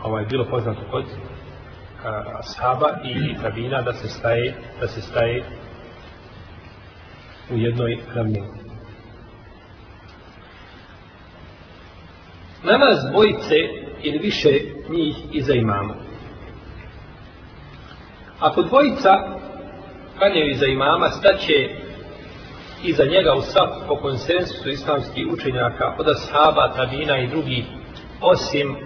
ovaj, 0.02 0.24
bilo 0.24 0.44
poznato 0.44 0.80
kod 0.90 1.04
a, 2.04 2.42
Saba 2.42 2.88
i 3.04 3.42
Tabina 3.42 3.82
da 3.82 3.92
se 3.92 4.08
staje, 4.08 4.54
da 4.80 4.88
se 4.88 5.00
staje 5.00 5.44
u 7.50 7.56
jednoj 7.56 7.98
ravnini. 8.14 8.48
Namaz 12.62 12.98
bojice 13.12 13.85
ili 14.06 14.18
više 14.18 14.48
njih 14.88 15.16
iza 15.32 15.54
imama. 15.54 15.94
Ako 18.40 18.62
dvojica 18.62 19.10
klanjaju 20.18 20.50
iza 20.50 20.66
imama, 20.66 21.08
staće 21.08 21.68
iza 22.84 23.04
njega 23.04 23.34
u 23.34 23.40
saf 23.40 23.70
po 23.88 23.96
konsensusu 23.96 24.68
islamskih 24.68 25.26
učenjaka 25.32 25.94
od 25.98 26.08
ashaba, 26.08 26.72
tabina 26.76 27.18
i 27.18 27.26
drugi, 27.26 27.64
osim 28.20 28.76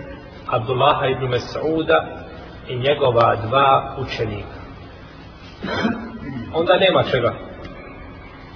Abdullaha 0.46 1.06
ibn 1.06 1.24
Mas'uda 1.24 2.26
i 2.68 2.76
njegova 2.76 3.36
dva 3.36 3.96
učenika. 3.98 4.60
Onda 6.54 6.76
nema 6.76 7.02
čega 7.02 7.34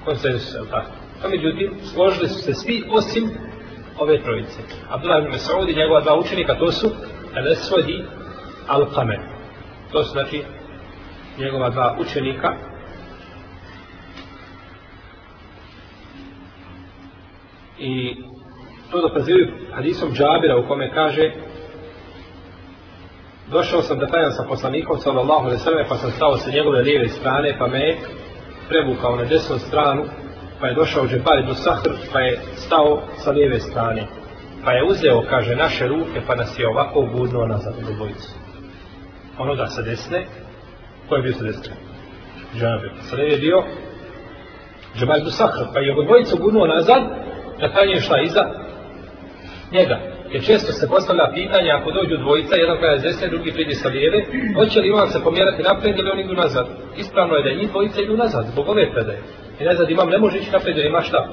konsensusa, 0.04 0.64
tako? 0.70 0.90
A 1.24 1.28
međutim, 1.28 1.74
složili 1.94 2.28
su 2.28 2.38
se 2.38 2.54
svi 2.54 2.84
osim 2.90 3.30
ove 3.98 4.22
trojice. 4.22 4.60
Abdullah 4.90 5.22
ibn 5.22 5.32
Mas'ud 5.32 5.70
i 5.70 5.76
njegova 5.76 6.00
dva 6.00 6.18
učenika, 6.18 6.58
to 6.58 6.72
su 6.72 6.90
Al-Eswad 7.34 7.88
i 7.88 8.04
Al-Qamer. 8.68 9.20
To 9.92 10.02
su, 10.04 10.10
znači, 10.10 10.42
njegova 11.38 11.70
dva 11.70 11.96
učenika 12.00 12.54
i 17.78 18.16
to 18.90 19.00
dokazuju 19.00 19.52
hadisom 19.74 20.12
Džabira 20.12 20.56
u 20.58 20.68
kome 20.68 20.90
kaže 20.94 21.32
došao 23.50 23.82
sam 23.82 23.98
da 23.98 24.06
tajam 24.06 24.32
sa 24.32 24.44
poslanikom 24.48 24.98
sallallahu 24.98 25.44
alaihi 25.44 25.62
sallam 25.62 25.84
pa 25.88 25.96
sam 25.96 26.10
stao 26.10 26.36
sa 26.36 26.50
njegove 26.50 26.82
lijeve 26.82 27.08
strane 27.08 27.56
pa 27.58 27.66
me 27.66 27.78
je 27.78 27.96
prevukao 28.68 29.16
na 29.16 29.24
desnu 29.24 29.58
stranu 29.58 30.04
pa 30.60 30.66
je 30.66 30.74
došao 30.74 31.06
Džepar 31.06 31.38
ibn 31.38 31.54
Sahr 31.54 31.96
pa 32.12 32.20
je 32.20 32.40
stao 32.56 33.02
sa 33.16 33.30
lijeve 33.30 33.60
strane 33.60 34.06
pa 34.64 34.72
je 34.72 34.84
uzeo 34.84 35.22
kaže 35.30 35.56
naše 35.56 35.86
ruke 35.88 36.20
pa 36.26 36.34
nas 36.34 36.58
je 36.58 36.68
ovako 36.68 37.00
ugurnuo 37.00 37.46
nazad 37.46 37.74
u 37.74 37.98
bojicu 37.98 38.28
onoga 39.38 39.66
sa 39.66 39.82
desne 39.82 40.26
Ko 41.08 41.16
je 41.16 41.22
bio 41.22 41.32
sa 41.32 41.44
desne? 41.44 41.74
Džabir. 42.58 42.92
Sa 43.08 43.16
lijeve 43.16 43.32
je 43.32 43.38
bio 43.38 43.58
Džabir 44.98 45.18
ibn 45.18 45.30
Sahr. 45.30 45.66
Pa 45.72 45.80
je 45.80 45.92
ovo 45.92 46.02
dvojicu 46.02 46.36
gurnuo 46.36 46.66
nazad, 46.66 47.02
da 47.60 47.72
kanje 47.72 48.00
šta 48.00 48.20
iza 48.20 48.44
njega. 49.72 49.98
Jer 50.32 50.44
često 50.44 50.72
se 50.72 50.88
postavlja 50.88 51.30
pitanje, 51.34 51.70
ako 51.70 51.90
dođu 51.90 52.16
dvojica, 52.16 52.54
jedan 52.56 52.76
kada 52.80 52.92
je 52.92 52.98
s 52.98 53.02
desne, 53.02 53.28
drugi 53.28 53.52
pridi 53.52 53.74
sa 53.74 53.88
lijeve, 53.88 54.18
hoće 54.56 54.80
li 54.80 54.88
imam 54.88 55.08
se 55.08 55.24
pomjerati 55.24 55.62
naprijed 55.62 55.98
ili 55.98 56.10
oni 56.10 56.22
idu 56.22 56.34
nazad? 56.34 56.66
Ispravno 56.96 57.34
je 57.34 57.42
da 57.42 57.60
njih 57.60 57.70
dvojica 57.70 58.00
idu 58.02 58.16
nazad, 58.16 58.44
zbog 58.52 58.68
ove 58.68 58.92
predaje. 58.92 59.22
I 59.60 59.64
nazad 59.64 59.90
imam 59.90 60.08
ne 60.08 60.18
može 60.18 60.38
ići 60.38 60.50
naprijed 60.52 60.76
jer 60.76 60.86
ima 60.86 61.00
šta? 61.00 61.28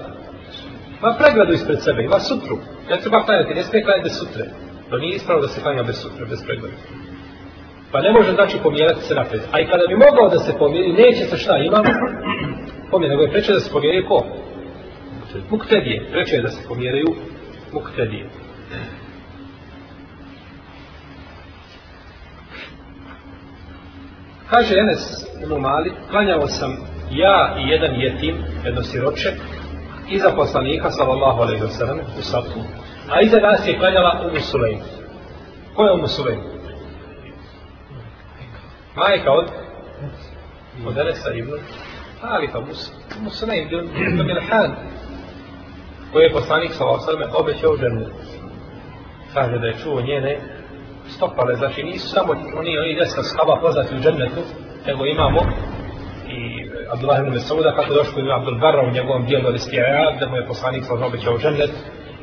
Ima 0.99 1.15
pregradu 1.19 1.53
ispred 1.53 1.83
sebe, 1.83 2.03
ima 2.03 2.19
sutru. 2.19 2.57
Ja 2.89 2.97
treba 2.97 3.23
klanjati, 3.25 3.53
ne 3.53 3.63
smije 3.63 3.83
klanjati 3.83 4.03
bez 4.03 4.17
sutre. 4.19 4.45
To 4.89 4.97
nije 4.97 5.15
ispravno 5.15 5.41
da 5.41 5.47
se 5.47 5.61
klanja 5.61 5.83
bez 5.83 5.97
sutre, 6.01 6.25
bez 6.25 6.39
pregrade. 6.45 6.75
Pa 7.91 8.01
ne 8.01 8.11
može 8.11 8.31
znači 8.31 8.57
pomjerati 8.63 9.01
se 9.01 9.15
naprijed. 9.15 9.43
A 9.51 9.59
i 9.59 9.67
kada 9.67 9.87
bi 9.87 9.95
mogao 9.95 10.29
da 10.29 10.39
se 10.39 10.57
pomjeri, 10.59 10.93
neće 10.93 11.23
se 11.25 11.37
šta 11.37 11.57
imam 11.57 11.83
pomjeri, 12.91 13.11
nego 13.11 13.23
je 13.23 13.31
preče 13.31 13.53
da 13.53 13.59
se 13.59 13.71
pomjeri 13.71 14.05
ko? 14.05 14.25
Muktedije. 15.49 16.07
Reče 16.13 16.35
je 16.35 16.41
da 16.41 16.47
se 16.49 16.67
pomjeraju 16.67 17.07
muktedije. 17.73 18.25
Kaže 24.49 24.75
Enes 24.79 25.01
Ibn 25.43 25.61
Malik, 25.61 25.93
klanjao 26.09 26.47
sam 26.47 26.77
ja 27.11 27.55
i 27.59 27.69
jedan 27.69 27.95
jetim, 27.95 28.35
jedno 28.65 28.81
siroče, 28.81 29.31
iza 30.09 30.31
poslanika, 30.35 30.91
sallallahu 30.91 31.41
alaihi 31.41 31.63
wa 31.63 31.69
sallam, 31.69 31.99
u 31.99 32.21
sapu, 32.21 32.59
a 33.09 33.21
iza 33.21 33.37
nas 33.37 33.67
je 33.67 33.77
klanjala 33.77 34.21
Umu 34.27 34.39
Sulejm. 34.39 34.79
Ko 35.75 35.83
je 35.83 35.93
Umu 35.93 36.07
Sulejm? 36.07 36.39
Majka 38.95 39.31
od? 39.31 39.47
Od 40.87 40.97
Enesa 40.97 41.33
Ibn 41.33 41.51
Malika, 42.23 42.59
Umu 43.19 43.29
Sulejm, 43.29 43.67
Ibn 43.67 44.25
Milhan, 44.25 44.75
koji 46.11 46.23
je 46.23 46.33
poslanik, 46.33 46.71
sallallahu 46.73 47.03
alaihi 47.03 47.19
wa 47.19 47.29
sallam, 47.29 47.41
obećao 47.41 47.77
ženu. 47.77 48.05
Kaže 49.33 49.57
da 49.57 49.67
je 49.67 49.77
čuo 49.83 50.01
njene 50.01 50.39
stopale, 51.07 51.55
znači 51.55 51.83
nisu 51.83 52.07
samo 52.09 52.31
oni, 52.33 52.77
oni 52.77 52.95
deska 52.99 53.23
skaba 53.23 53.59
poznati 53.61 53.95
u 53.95 53.99
džennetu, 53.99 54.41
nego 54.87 55.05
imamo 55.05 55.39
i 56.31 56.69
Abdullah 56.93 57.19
ibn 57.19 57.29
Mesauda, 57.33 57.75
kako 57.75 57.93
došlo 57.93 58.19
ima 58.21 58.35
Abdul 58.35 58.59
Barra 58.59 58.81
u 58.88 58.91
njegovom 58.91 59.25
dijelu 59.25 59.50
Al-Istijad, 59.50 60.19
da 60.19 60.29
mu 60.29 60.35
je 60.35 60.47
poslanik 60.47 60.83
sa 60.85 60.93
obećao 60.93 61.38
džennet, 61.38 61.71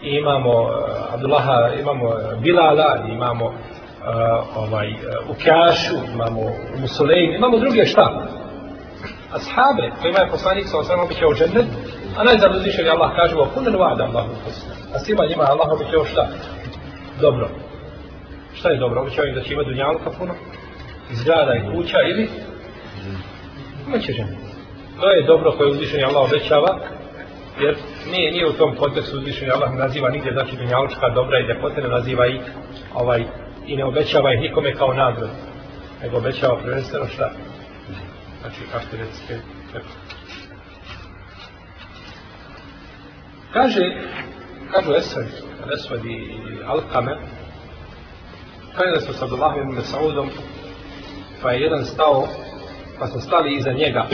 i 0.03 0.11
imamo 0.23 0.62
uh, 0.62 0.71
Abdullaha, 1.15 1.69
imamo 1.81 2.07
eh, 2.09 2.37
Bilala, 2.43 3.05
imamo 3.09 3.45
uh, 3.47 3.55
ovaj, 4.57 4.88
uh, 4.91 5.31
Ukašu, 5.31 5.97
imamo 6.15 6.41
Musulejn, 6.81 7.35
imamo 7.35 7.59
druge 7.59 7.85
šta? 7.85 8.07
Ashabe, 9.33 9.91
kojima 10.00 10.19
je 10.19 10.31
poslanik 10.31 10.67
sa 10.67 10.79
osam 10.79 11.00
obećao 11.00 11.35
džennet, 11.35 11.67
a 12.19 12.25
najzad 12.25 12.50
je 12.65 12.91
Allah 12.91 13.11
kaže, 13.17 13.35
kunen 13.55 13.77
vada 13.77 14.05
Allahu 14.05 14.31
A 14.95 14.99
svima 14.99 15.27
njima 15.31 15.45
Allah 15.49 15.69
obećao 15.73 16.05
šta? 16.05 16.29
Dobro. 17.21 17.49
Šta 18.55 18.69
je 18.69 18.79
dobro? 18.79 19.00
Obećao 19.00 19.25
im 19.25 19.35
da 19.35 19.41
će 19.41 19.53
imati 19.53 19.69
dunjalka 19.69 20.11
puno? 20.19 20.35
izgrada 21.11 21.55
i 21.55 21.73
kuća 21.73 21.99
ili? 22.11 22.29
Imaće 23.88 24.12
žene. 24.12 24.37
To 25.00 25.11
je 25.11 25.26
dobro 25.26 25.52
koje 25.52 25.71
uzvišenje 25.71 26.04
Allah 26.04 26.30
obećava, 26.30 26.78
jer 27.61 27.76
nije, 28.11 28.33
nije 28.33 28.49
u 28.49 28.52
tom 28.52 28.76
kontekstu 28.76 29.16
uzvišenje 29.16 29.50
Allah 29.50 29.75
naziva 29.75 30.11
nigdje 30.11 30.33
znači 30.33 30.57
dunjalučka 30.57 31.09
dobra 31.14 31.38
i 31.38 31.47
ljepote 31.49 31.80
ne 31.80 31.88
naziva 31.88 32.26
i 32.26 32.40
ovaj 32.95 33.25
i 33.66 33.76
ne 33.76 33.85
obećava 33.85 34.35
ih 34.35 34.40
nikome 34.40 34.75
kao 34.75 34.95
nagradu, 34.95 35.33
nego 36.02 36.18
obećava 36.18 36.61
prvenstveno 36.62 37.07
šta 37.07 37.30
znači 38.40 38.61
kako 38.73 38.85
ljepote. 38.97 39.45
kaže 43.52 43.80
kažu 44.73 44.92
Esad 44.92 45.26
Esad 45.75 46.04
i 46.04 46.30
Alkame, 46.66 47.16
kaže 48.76 48.90
da 48.95 49.00
smo 49.00 49.14
sa 49.14 49.25
Abdullahom 49.25 49.78
i 49.78 49.83
Saudom 49.83 50.30
pa 51.42 51.50
je 51.50 51.61
jedan 51.61 51.85
stao 51.85 52.26
pa 52.99 53.07
su 53.07 53.21
stali 53.21 53.55
iza 53.55 53.73
njega. 53.73 54.07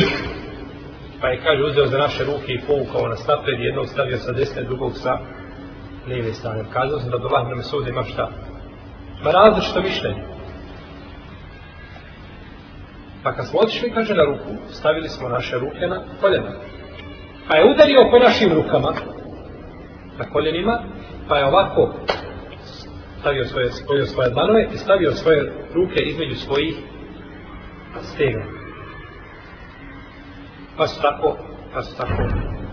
Pa 1.20 1.28
je 1.28 1.40
kaže 1.44 1.62
uzeo 1.62 1.86
za 1.86 1.98
naše 1.98 2.24
ruke 2.24 2.52
i 2.52 2.60
povukao 2.66 3.08
nas 3.08 3.26
napred 3.26 3.60
jednog 3.60 3.86
stavio 3.86 4.18
sa 4.18 4.32
desne 4.32 4.62
drugog 4.62 4.92
sa 4.94 5.18
lijeve 6.06 6.32
strane. 6.32 6.64
Kazao 6.72 7.00
sam 7.00 7.10
da 7.10 7.16
Abdullah 7.16 7.42
ibn 7.46 7.56
Masud 7.56 7.88
ima 7.88 8.02
šta. 8.02 8.30
Ma 9.24 9.30
različito 9.30 9.80
mišljenje. 9.82 10.22
Pa 13.22 13.32
kad 13.32 13.46
smo 13.46 13.60
otišli 13.60 13.94
kaže 13.94 14.14
na 14.14 14.24
ruku 14.24 14.50
stavili 14.68 15.08
smo 15.08 15.28
naše 15.28 15.58
ruke 15.58 15.86
na 15.86 16.02
koljena. 16.20 16.52
Pa 17.48 17.56
je 17.56 17.70
udario 17.70 18.08
po 18.10 18.18
našim 18.18 18.52
rukama 18.52 18.92
na 20.18 20.24
koljenima 20.32 20.82
pa 21.28 21.38
je 21.38 21.46
ovako 21.46 21.94
stavio 23.20 23.44
svoje, 23.44 23.72
spojio 23.72 24.06
svoje 24.06 24.30
dlanove 24.30 24.68
i 24.74 24.76
stavio 24.76 25.12
svoje 25.12 25.52
ruke 25.74 26.02
između 26.02 26.34
svojih 26.34 26.76
stega. 28.02 28.63
Pa 30.76 30.86
se 30.86 31.02
tako, 31.02 31.36
pa 31.74 31.82
se 31.82 31.96
tako 31.96 32.22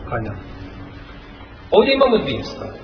klanja. 0.09 0.31
Ovdje 1.71 1.93
imamo 1.93 2.17
dvije 2.17 2.43
stvari. 2.43 2.77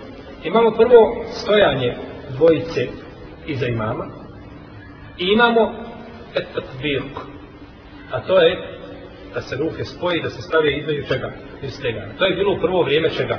Imamo 0.43 0.71
prvo 0.71 1.25
stojanje 1.31 1.95
dvojice 2.29 2.87
iza 3.47 3.67
imama 3.67 4.05
i 5.17 5.25
imamo 5.33 5.73
etatvirk. 6.35 7.15
A 8.11 8.19
to 8.19 8.39
je 8.39 8.77
da 9.33 9.41
se 9.41 9.55
ruke 9.55 9.85
spoji, 9.85 10.21
da 10.21 10.29
se 10.29 10.41
stave 10.41 10.77
između 10.77 11.03
čega? 11.07 11.31
Iz. 11.61 11.79
To 12.17 12.25
je 12.25 12.35
bilo 12.35 12.53
u 12.53 12.61
prvo 12.61 12.83
vrijeme 12.83 13.09
čega? 13.09 13.37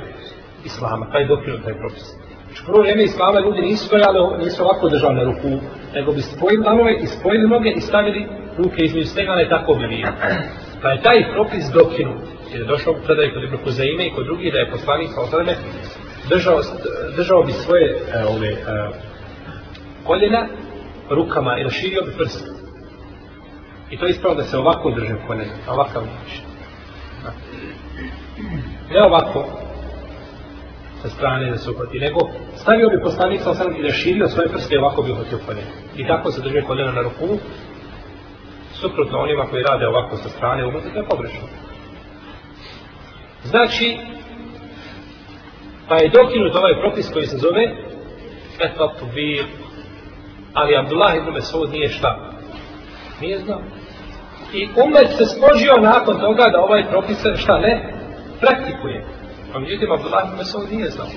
Islama. 0.65 1.11
Taj 1.11 1.27
dokinut 1.27 1.63
taj 1.63 1.73
propis. 1.73 2.05
Znači, 2.45 2.65
prvo 2.65 2.81
vrijeme 2.81 3.03
islama 3.03 3.39
ljudi 3.39 3.61
nisu 3.61 3.85
stojali, 3.85 4.43
nisu 4.43 4.63
ovako 4.63 4.89
držali 4.89 5.25
ruku, 5.25 5.51
nego 5.93 6.11
bi 6.11 6.21
spojili 6.21 6.63
danove 6.63 6.93
i 7.03 7.07
spojili 7.07 7.47
noge 7.49 7.69
i 7.69 7.81
stavili 7.81 8.27
ruke 8.57 8.79
između 8.83 9.07
stegana 9.07 9.41
i 9.41 9.49
tako 9.49 9.73
bi 9.73 9.87
bilo. 9.87 10.11
Pa 10.81 10.89
je 10.89 11.01
taj 11.01 11.31
propis 11.33 11.65
dokinut. 11.73 12.21
Jer 12.51 12.61
je 12.61 12.67
došao 12.67 12.93
u 12.93 13.05
predaj 13.05 13.33
kod 13.33 13.43
Ibn 13.43 13.57
Kuzaime 13.63 14.07
i 14.07 14.13
kod 14.15 14.25
drugih 14.25 14.53
da 14.53 14.59
je 14.59 14.71
poslanik 14.71 15.09
sa 15.15 15.21
osaleme 15.21 15.55
držao, 16.29 16.61
držao 17.15 17.43
bi 17.43 17.51
svoje 17.51 17.85
e, 17.89 18.25
ove, 18.25 18.47
e, 18.47 18.57
koljena 20.03 20.47
rukama 21.09 21.57
i 21.59 21.63
raširio 21.63 22.01
bi 22.05 22.17
prst. 22.17 22.45
I 23.91 23.97
to 23.97 24.05
je 24.05 24.09
ispravo 24.09 24.35
da 24.35 24.43
se 24.43 24.57
ovako 24.57 24.91
drže 24.91 25.15
koljena, 25.27 25.53
ovakav 25.67 26.03
način. 26.03 26.43
Ne 28.91 29.03
ovako, 29.03 29.45
sa 31.01 31.09
strane 31.09 31.51
da 31.51 31.57
se 31.57 31.69
uhvati, 31.69 31.99
nego 31.99 32.19
stavio 32.55 32.89
bi 32.89 33.03
poslanik 33.03 33.41
sa 33.41 33.51
osaleme 33.51 33.79
i 33.79 33.83
raširio 33.83 34.27
svoje 34.27 34.49
prste 34.49 34.75
i 34.75 34.77
ovako 34.77 35.01
bi 35.01 35.11
uhvatio 35.11 35.39
koljena. 35.45 35.71
I 35.95 36.07
tako 36.07 36.31
se 36.31 36.41
drže 36.41 36.61
koljena 36.61 36.91
na 36.91 37.01
ruku, 37.01 37.37
suprotno 38.81 39.19
onima 39.19 39.45
koji 39.45 39.63
rade 39.63 39.87
ovako 39.87 40.17
sa 40.17 40.29
strane 40.29 40.65
unutra, 40.65 40.91
to 40.93 40.99
je 40.99 41.05
pogrešno. 41.05 41.47
Znači, 43.43 43.97
pa 45.87 45.95
je 45.95 46.09
dokinut 46.09 46.55
ovaj 46.55 46.79
propis 46.79 47.09
koji 47.13 47.25
se 47.25 47.37
zove 47.37 47.63
etatu 48.59 49.05
ali 50.53 50.77
Abdullah 50.77 51.15
ibn 51.15 51.33
Mesud 51.33 51.69
nije 51.71 51.89
šta? 51.89 52.31
Nije 53.21 53.39
znao. 53.39 53.61
I 54.53 54.69
umet 54.85 55.09
se 55.17 55.25
spožio 55.25 55.73
nakon 55.81 56.19
toga 56.19 56.49
da 56.51 56.61
ovaj 56.61 56.89
propis 56.89 57.17
šta 57.35 57.59
ne? 57.59 57.93
Praktikuje. 58.39 59.05
A 59.53 59.59
međutim, 59.59 59.91
Abdullah 59.91 60.23
ibn 60.25 60.37
Mesud 60.37 60.71
nije 60.71 60.89
znao. 60.89 61.07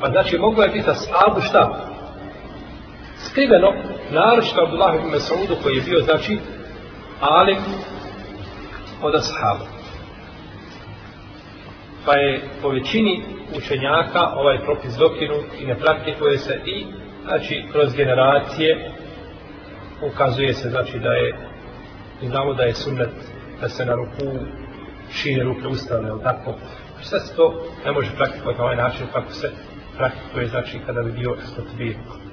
Pa 0.00 0.10
znači, 0.10 0.38
moglo 0.38 0.62
je 0.62 0.68
biti 0.68 0.90
ashabu 0.90 1.40
šta? 1.40 1.87
Skriveno, 3.26 3.72
naročito 4.10 4.62
Abdullah 4.62 4.94
ibn 4.94 5.10
Mesaudu 5.10 5.56
koji 5.62 5.76
je 5.76 5.82
bio, 5.82 6.00
znači, 6.00 6.38
alim 7.20 7.58
od 9.02 9.14
ashaba. 9.14 9.66
Pa 12.06 12.14
je 12.14 12.40
po 12.62 12.68
većini 12.68 13.22
učenjaka 13.56 14.20
ovaj 14.34 14.58
propis 14.58 14.94
dokinut 14.94 15.44
i 15.60 15.66
ne 15.66 15.78
praktikuje 15.78 16.38
se 16.38 16.60
i, 16.66 16.86
znači, 17.24 17.64
kroz 17.72 17.94
generacije 17.94 18.92
ukazuje 20.02 20.54
se, 20.54 20.70
znači, 20.70 20.98
da 20.98 21.12
je, 21.12 21.36
i 22.22 22.26
znamo 22.26 22.54
da 22.54 22.62
je 22.62 22.74
sunnet 22.74 23.10
da 23.60 23.68
se 23.68 23.86
na 23.86 23.94
ruku 23.94 24.38
šire 25.12 25.42
ruke 25.42 25.68
ustavne, 25.68 26.08
ili 26.08 26.22
tako. 26.22 26.54
Sve 27.02 27.20
se 27.20 27.36
to 27.36 27.64
ne 27.84 27.92
može 27.92 28.10
praktikovati 28.16 28.58
na 28.58 28.64
ovaj 28.64 28.76
način 28.76 29.06
kako 29.12 29.32
se 29.32 29.52
praktikuje, 29.96 30.46
znači, 30.46 30.78
kada 30.86 31.02
bi 31.02 31.12
bio 31.12 31.36
estatbirko. 31.42 32.27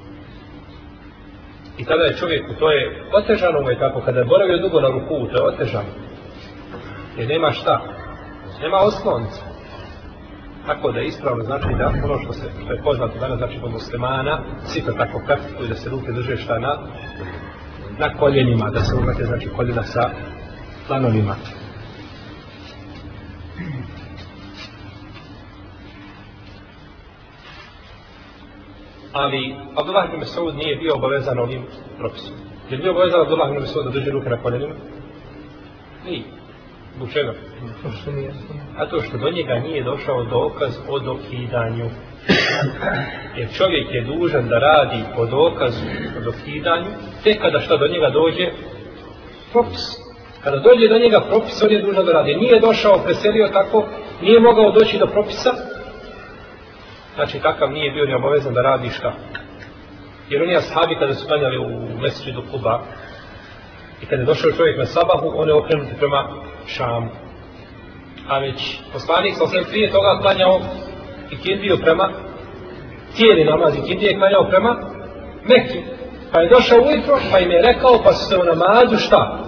I 1.77 1.85
tada 1.85 2.03
je 2.03 2.17
čovjeku, 2.17 2.53
to 2.59 2.71
je 2.71 3.03
otežano 3.13 3.61
mu 3.61 3.69
je 3.69 3.79
tako, 3.79 4.01
kada 4.01 4.19
je 4.19 4.25
boravio 4.25 4.61
dugo 4.61 4.81
na 4.81 4.87
ruku, 4.87 5.27
to 5.31 5.37
je 5.37 5.53
otežano. 5.53 5.91
Jer 7.17 7.27
nema 7.27 7.51
šta, 7.51 7.81
nema 8.61 8.77
oslonca. 8.77 9.55
Tako 10.65 10.91
da 10.91 10.99
je 10.99 11.07
ispravno 11.07 11.43
znači 11.43 11.67
da 11.77 11.93
ono 12.03 12.19
što 12.19 12.33
se 12.33 12.45
što 12.63 12.73
je 12.73 12.81
poznato 12.83 13.19
danas 13.19 13.37
znači 13.37 13.59
kod 13.61 13.71
muslimana, 13.71 14.39
svi 14.65 14.81
to 14.81 14.91
tako 14.91 15.21
praktikuju 15.25 15.69
da 15.69 15.75
se 15.75 15.89
ruke 15.89 16.11
drže 16.11 16.37
šta 16.37 16.59
na, 16.59 16.77
na 17.99 18.17
koljenima, 18.19 18.69
da 18.69 18.79
se 18.79 18.95
umete 18.95 19.25
znači 19.25 19.49
koljena 19.49 19.83
sa 19.83 20.09
planovima. 20.87 21.35
Ali 29.15 29.55
Abdullah 29.75 30.05
ibn 30.05 30.23
Mas'ud 30.23 30.55
nije 30.55 30.75
bio 30.75 30.95
obavezan 30.95 31.39
ovim 31.39 31.61
propisom. 31.97 32.35
Je 32.69 32.77
bio 32.77 32.91
obavezan 32.91 33.21
Abdullah 33.21 33.49
ibn 33.49 33.61
Mas'ud 33.65 33.83
da 33.83 33.89
drži 33.89 34.11
ruke 34.11 34.29
na 34.29 34.41
koljenima? 34.41 34.75
Nije. 36.05 36.23
Zbog 36.95 37.09
čega? 37.13 37.33
A 38.77 38.85
to 38.85 39.01
što 39.01 39.17
do 39.17 39.29
njega 39.29 39.53
nije 39.53 39.83
došao 39.83 40.23
dokaz 40.23 40.77
o 40.89 40.99
dokidanju. 40.99 41.89
Jer 43.37 43.47
čovjek 43.57 43.87
je 43.93 44.01
dužan 44.01 44.47
da 44.47 44.59
radi 44.59 45.03
po 45.15 45.25
dokazu 45.25 45.85
o 46.17 46.21
dokidanju, 46.21 46.89
tek 47.23 47.41
kada 47.41 47.59
što 47.59 47.77
do 47.77 47.87
njega 47.87 48.09
dođe 48.09 48.51
propis. 49.51 49.85
Kada 50.43 50.59
dođe 50.59 50.87
do 50.87 50.97
njega 50.99 51.21
propis, 51.29 51.61
on 51.63 51.71
je 51.71 51.81
dužan 51.81 52.05
da 52.05 52.11
radi. 52.11 52.35
Nije 52.35 52.59
došao, 52.59 53.03
preselio 53.03 53.47
tako, 53.53 53.85
nije 54.21 54.39
mogao 54.39 54.71
doći 54.71 54.97
do 54.97 55.07
propisa, 55.07 55.51
znači 57.15 57.39
takav 57.39 57.71
nije 57.71 57.91
bio 57.91 58.05
ni 58.05 58.13
obavezan 58.13 58.53
da 58.53 58.61
radi 58.61 58.89
šta. 58.89 59.13
Jer 60.29 60.43
oni 60.43 60.55
ashabi 60.55 60.95
kada 60.99 61.13
su 61.13 61.27
klanjali 61.27 61.57
u 61.57 61.69
do 62.35 62.41
Kuba 62.51 62.79
i 64.01 64.05
kada 64.05 64.21
je 64.21 64.25
došao 64.25 64.51
čovjek 64.51 64.77
na 64.77 64.85
sabahu, 64.85 65.31
on 65.35 65.47
je 65.47 65.53
okrenut 65.53 65.87
prema 65.99 66.21
Šamu. 66.67 67.09
A 68.29 68.39
već 68.39 68.79
poslanik 68.93 69.33
sa 69.35 69.47
sve 69.47 69.63
prije 69.63 69.91
toga 69.91 70.19
klanjao 70.21 70.59
i 71.31 71.35
kindiju 71.37 71.77
prema 71.77 72.09
cijeli 73.13 73.43
namaz 73.45 73.75
i 73.75 73.87
kindije 73.87 74.11
je 74.11 74.17
klanjao 74.19 74.49
prema 74.49 74.71
Mekiju. 75.43 75.81
Pa 76.31 76.41
je 76.41 76.49
došao 76.49 76.79
ujutro, 76.79 77.15
pa 77.31 77.39
im 77.39 77.51
je 77.51 77.61
rekao, 77.61 78.01
pa 78.03 78.13
su 78.13 78.29
se 78.29 78.37
u 78.37 78.43
namazu 78.43 78.97
šta? 78.97 79.39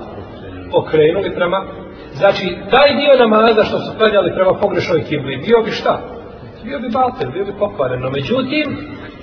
Okrenuli 0.74 1.36
prema 1.36 1.66
Znači, 2.14 2.58
taj 2.72 2.90
dio 3.00 3.28
namaza 3.28 3.64
što 3.64 3.80
su 3.80 3.98
klanjali 3.98 4.32
prema 4.36 4.54
pogrešnoj 4.54 5.04
kibli, 5.04 5.38
bio 5.38 5.62
bi 5.66 5.72
šta? 5.72 6.17
Bio 6.64 6.80
bi 6.80 6.90
batel, 6.90 7.32
bio 7.32 7.46
bi 7.46 7.54
pokvaren. 7.60 8.02
No, 8.02 8.10
međutim, 8.10 8.66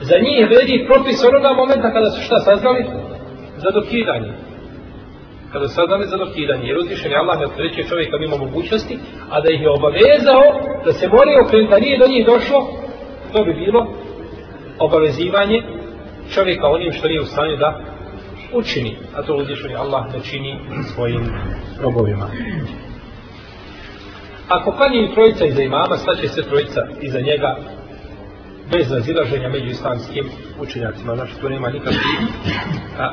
za 0.00 0.16
njih 0.24 0.46
vredi 0.50 0.86
propis 0.88 1.24
onoga 1.24 1.50
momenta 1.52 1.92
kada 1.92 2.10
su 2.10 2.20
šta 2.22 2.36
saznali? 2.40 2.84
Za 3.56 3.70
dokidanje. 3.70 4.32
Kada 5.52 5.68
su 5.68 5.74
saznali 5.74 6.06
za 6.06 6.16
dokidanje. 6.16 6.64
Jer 6.66 6.78
uzvišen 6.78 7.10
je 7.10 7.18
Allah 7.18 7.38
ne 7.38 7.46
otreće 7.46 7.82
čovjeka 7.90 8.18
mimo 8.18 8.36
mogućnosti, 8.36 8.98
a 9.30 9.40
da 9.40 9.48
ih 9.52 9.60
je 9.62 9.70
obavezao 9.70 10.44
da 10.84 10.92
se 10.92 11.08
moraju 11.08 11.38
okrenuti, 11.44 11.70
da 11.70 11.78
nije 11.78 11.98
do 11.98 12.06
njih 12.06 12.26
došlo, 12.26 12.60
to 13.32 13.44
bi 13.44 13.52
bilo 13.54 13.80
obavezivanje 14.78 15.62
čovjeka 16.34 16.66
onim 16.66 16.92
što 16.92 17.08
nije 17.08 17.20
u 17.20 17.24
stanju 17.24 17.56
da 17.56 17.80
učini, 18.52 18.96
a 19.16 19.22
to 19.22 19.36
uzvišeni 19.36 19.74
Allah 19.74 20.04
ne 20.14 20.20
čini 20.20 20.58
svojim 20.94 21.24
robovima. 21.82 22.26
Ako 24.48 24.72
klanjaju 24.72 25.14
trojica 25.14 25.44
iza 25.44 25.62
imama, 25.62 25.96
staće 25.96 26.28
se 26.28 26.42
trojica 26.42 26.80
iza 27.00 27.20
njega 27.20 27.56
bez 28.72 28.92
razilaženja 28.92 29.48
među 29.48 29.66
islamskim 29.66 30.24
učenjacima. 30.60 31.14
Znači, 31.14 31.40
tu 31.40 31.48
nema 31.48 31.70
nikakvih 31.70 32.00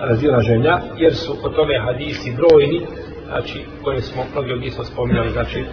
razilaženja, 0.10 0.80
jer 0.98 1.15
su 1.15 1.38
o 1.44 1.50
tome 1.50 1.80
hadisi 1.80 2.36
brojni, 2.38 2.82
znači, 3.28 3.60
koje 3.84 4.02
smo 4.02 4.24
mnogi 4.32 4.54
od 4.54 4.62
njih 4.62 4.74
smo 4.74 4.84
spominjali, 4.84 5.32
znači, 5.32 5.63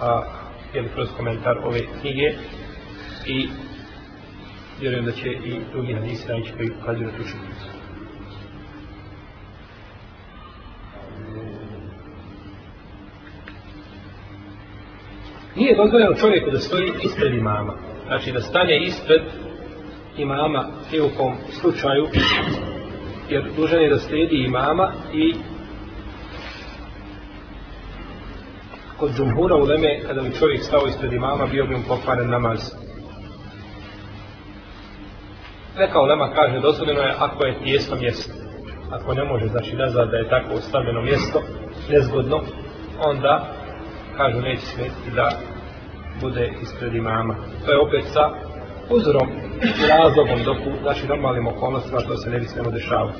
a, 0.00 0.22
jeli 0.74 0.88
kroz 0.94 1.08
komentar 1.16 1.58
ove 1.64 1.80
knjige 2.00 2.32
i 3.26 3.48
vjerujem 4.80 5.04
da 5.04 5.12
će 5.12 5.28
i 5.28 5.60
drugi 5.72 5.92
hadisi 5.92 6.28
naći 6.28 6.52
koji 6.56 6.70
ukazuju 6.82 7.06
na 7.06 7.12
tu 7.12 7.24
činjenicu. 7.24 7.73
Nije 15.56 15.76
dozvoljeno 15.76 16.14
čovjeku 16.14 16.50
da 16.50 16.58
stoji 16.58 16.92
ispred 17.02 17.34
imama. 17.34 17.74
Znači 18.06 18.32
da 18.32 18.40
stane 18.40 18.84
ispred 18.84 19.22
imama 20.16 20.66
i 20.92 21.00
u 21.00 21.08
kom 21.16 21.34
slučaju, 21.60 22.06
jer 23.28 23.44
dužan 23.56 23.82
je 23.82 23.90
da 23.90 23.98
slijedi 23.98 24.36
imama 24.36 24.92
i 25.14 25.34
kod 28.96 29.16
džumhura 29.16 29.56
u 29.56 29.64
Leme, 29.64 30.00
kada 30.06 30.22
bi 30.22 30.36
čovjek 30.38 30.62
stao 30.62 30.86
ispred 30.86 31.12
imama, 31.12 31.46
bio 31.46 31.66
bi 31.66 31.76
mu 31.76 31.82
pokvaren 31.88 32.30
namaz. 32.30 32.60
Neka 35.78 36.00
ulema 36.00 36.30
kaže, 36.34 36.60
dozvoljeno 36.60 37.00
je 37.00 37.14
ako 37.18 37.44
je 37.44 37.58
tijesno 37.64 37.96
mjesto. 37.96 38.32
Ako 38.90 39.14
ne 39.14 39.24
može, 39.24 39.46
znači 39.46 39.76
da 39.76 40.04
da 40.04 40.16
je 40.16 40.28
tako 40.28 40.54
ostavljeno 40.54 41.02
mjesto, 41.02 41.42
nezgodno, 41.90 42.40
onda 43.06 43.63
kažu 44.16 44.40
neće 44.40 44.66
smeti 44.66 45.10
da 45.14 45.30
bude 46.20 46.52
ispred 46.62 46.94
imama. 46.94 47.34
To 47.66 47.72
je 47.72 47.78
opet 47.78 48.04
sa 48.12 48.30
uzorom 48.90 49.28
i 49.62 49.86
razlogom 49.88 50.44
dok 50.44 50.56
u 50.56 50.82
znači, 50.82 51.06
normalnim 51.06 51.46
okolnostima 51.46 52.00
to 52.00 52.16
se 52.16 52.30
ne 52.30 52.38
bi 52.38 52.44
smjelo 52.44 52.70
dešavati. 52.70 53.18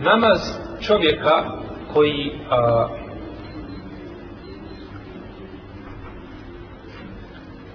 Namaz 0.00 0.40
čovjeka 0.80 1.44
koji 1.92 2.32
a, 2.50 2.88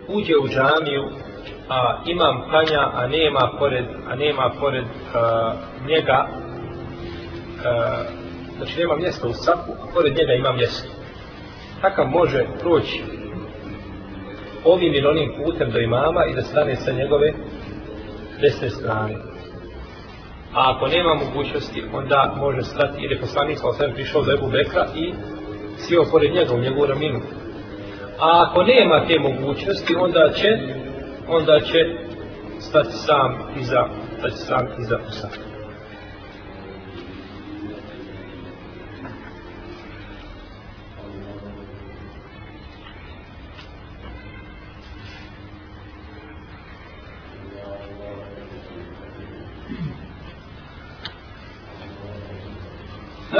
uđe 0.07 0.33
u 0.37 0.47
džamiju 0.47 1.03
a 1.69 2.03
imam 2.05 2.41
klanja 2.49 2.89
a 2.93 3.07
nema 3.07 3.51
pored 3.59 3.85
a 4.09 4.15
nema 4.15 4.51
pored 4.59 4.85
a, 5.15 5.53
njega 5.87 6.27
a, 7.65 8.03
znači 8.63 8.79
nema 8.79 8.95
mjesta 8.95 9.27
u 9.27 9.33
sapu, 9.33 9.71
a 9.81 9.85
pored 9.93 10.13
njega 10.17 10.33
ima 10.33 10.51
mjesto. 10.51 10.89
Takav 11.81 12.07
može 12.07 12.45
proći 12.59 13.01
ovim 14.65 14.93
ili 14.93 15.07
onim 15.07 15.33
putem 15.45 15.71
do 15.71 15.79
imama 15.79 16.25
i 16.25 16.35
da 16.35 16.41
stane 16.41 16.75
sa 16.75 16.91
njegove 16.91 17.33
desne 18.41 18.69
strane. 18.69 19.15
A 20.53 20.75
ako 20.75 20.87
nema 20.87 21.13
mogućnosti, 21.13 21.83
onda 21.93 22.35
može 22.37 22.61
stati, 22.61 23.01
jer 23.01 23.11
je 23.11 23.19
poslanik 23.19 23.57
sa 23.57 23.67
osam 23.67 23.91
prišao 23.93 24.21
do 24.21 24.31
Ebu 24.31 24.47
Bekra 24.47 24.85
i 24.95 25.13
sjeo 25.77 26.03
pored 26.11 26.33
njega 26.33 26.53
u 26.53 26.59
njegovu 26.59 26.85
raminu. 26.85 27.19
A 28.19 28.47
ako 28.47 28.63
nema 28.63 29.07
te 29.07 29.19
mogućnosti, 29.19 29.95
onda 29.95 30.29
će, 30.35 30.49
onda 31.27 31.59
će 31.59 31.79
stati 32.59 32.91
sam 32.91 33.37
iza, 33.59 33.85
stati 34.17 34.37
sam 34.37 34.67
iza 34.79 34.97
Usaka. 35.09 35.52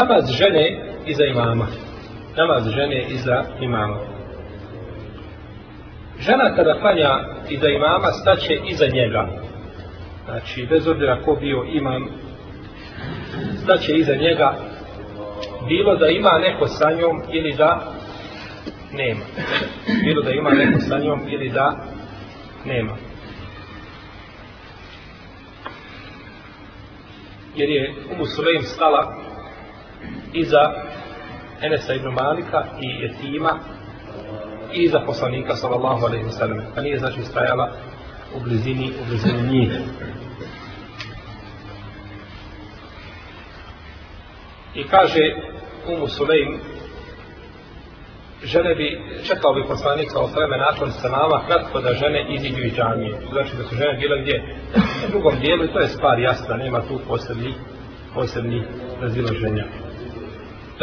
Namaz 0.04 0.32
žene 0.32 0.80
iza 1.06 1.26
imama. 1.26 1.68
Namaz 2.38 2.70
žene 2.70 3.06
iza 3.10 3.44
imama. 3.62 4.00
Žena 6.20 6.56
kada 6.56 6.80
klanja 6.80 7.20
iza 7.50 7.68
imama 7.70 8.12
staće 8.12 8.60
iza 8.70 8.86
njega. 8.88 9.28
Znači, 10.26 10.68
bez 10.70 10.88
obzira 10.88 11.22
ko 11.26 11.36
bio 11.42 11.64
imam, 11.74 12.08
staće 13.64 13.94
iza 13.96 14.16
njega 14.16 14.54
bilo 15.68 15.96
da 15.96 16.08
ima 16.08 16.40
neko 16.40 16.68
sa 16.68 16.92
njom 16.92 17.22
ili 17.32 17.54
da 17.58 17.82
nema. 18.94 19.26
Bilo 20.04 20.22
da 20.22 20.32
ima 20.32 20.50
neko 20.50 20.80
sa 20.80 21.00
njom 21.00 21.20
ili 21.28 21.50
da 21.50 21.76
nema. 22.66 22.96
Jer 27.56 27.70
je 27.70 27.94
Umu 28.12 28.26
Sulejm 28.26 28.62
stala 28.62 29.33
iza 30.34 30.74
Enesa 31.62 31.94
ibn 31.94 32.08
Malika 32.08 32.66
i 32.82 33.06
Etima 33.06 33.60
i 34.74 34.88
za 34.88 35.00
poslanika 35.06 35.56
sallallahu 35.56 36.06
alaihi 36.06 36.26
wasallam. 36.26 36.62
Pa 36.76 36.82
nije 36.82 37.00
znači 37.00 37.22
stajala 37.22 37.72
u 38.36 38.40
blizini, 38.40 38.92
u 39.02 39.06
blizini 39.06 39.50
njih. 39.50 39.72
I 44.76 44.84
kaže 44.84 45.22
Umu 45.88 46.08
Sulejm, 46.08 46.60
žene 48.44 48.76
bi, 48.76 49.02
čekao 49.28 49.54
bi 49.54 49.68
poslanik 49.68 50.12
sa 50.12 50.20
osreme 50.20 50.58
nakon 50.58 50.92
sa 50.92 51.10
nama 51.10 51.46
kratko 51.48 51.82
da 51.82 51.94
žene 51.94 52.36
iziđu 52.36 52.64
iz 52.64 52.74
džamije. 52.74 53.18
Znači 53.32 53.58
da 53.58 53.64
su 53.64 53.76
žene 53.76 53.98
bile 53.98 54.22
gdje? 54.22 54.58
U 55.08 55.12
drugom 55.12 55.40
dijelu 55.40 55.64
i 55.64 55.74
to 55.74 55.80
je 55.80 55.88
stvar 55.88 56.20
jasna, 56.20 56.56
nema 56.56 56.82
tu 56.82 57.00
posebni, 57.08 57.54
posebni 58.14 58.64
razilaženja. 59.02 59.66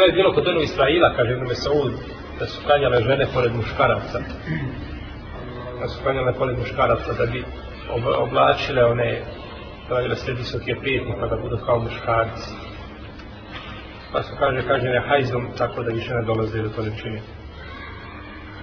To 0.01 0.05
je 0.05 0.13
bilo 0.13 0.33
kod 0.33 0.45
Benu 0.45 0.61
Israila, 0.61 1.13
kaže 1.15 1.31
Ibn 1.31 1.47
Mesaud, 1.47 1.93
da 2.39 2.45
su 2.45 2.61
klanjale 2.65 3.01
žene 3.01 3.25
pored 3.33 3.55
muškaraca. 3.55 4.19
Da 5.81 5.87
su 5.87 6.03
klanjale 6.03 6.33
pored 6.33 6.57
muškaraca 6.59 7.13
da 7.19 7.25
bi 7.25 7.43
oblačile 8.17 8.85
one, 8.85 9.21
pravile 9.87 10.15
sve 10.15 10.33
visoke 10.33 10.75
prijetnje 10.75 11.13
pa 11.19 11.27
da 11.27 11.35
budu 11.35 11.57
kao 11.65 11.79
muškarci. 11.79 12.49
Pa 14.11 14.23
su 14.23 14.33
kaže, 14.39 14.67
kaže 14.67 14.89
ne 14.89 15.01
hajzom, 15.07 15.47
tako 15.57 15.83
da 15.83 15.91
više 15.91 16.13
ne 16.13 16.23
dolaze 16.23 16.61
do 16.61 16.69
to 16.69 16.81
ne 16.81 16.97
čini. 17.01 17.21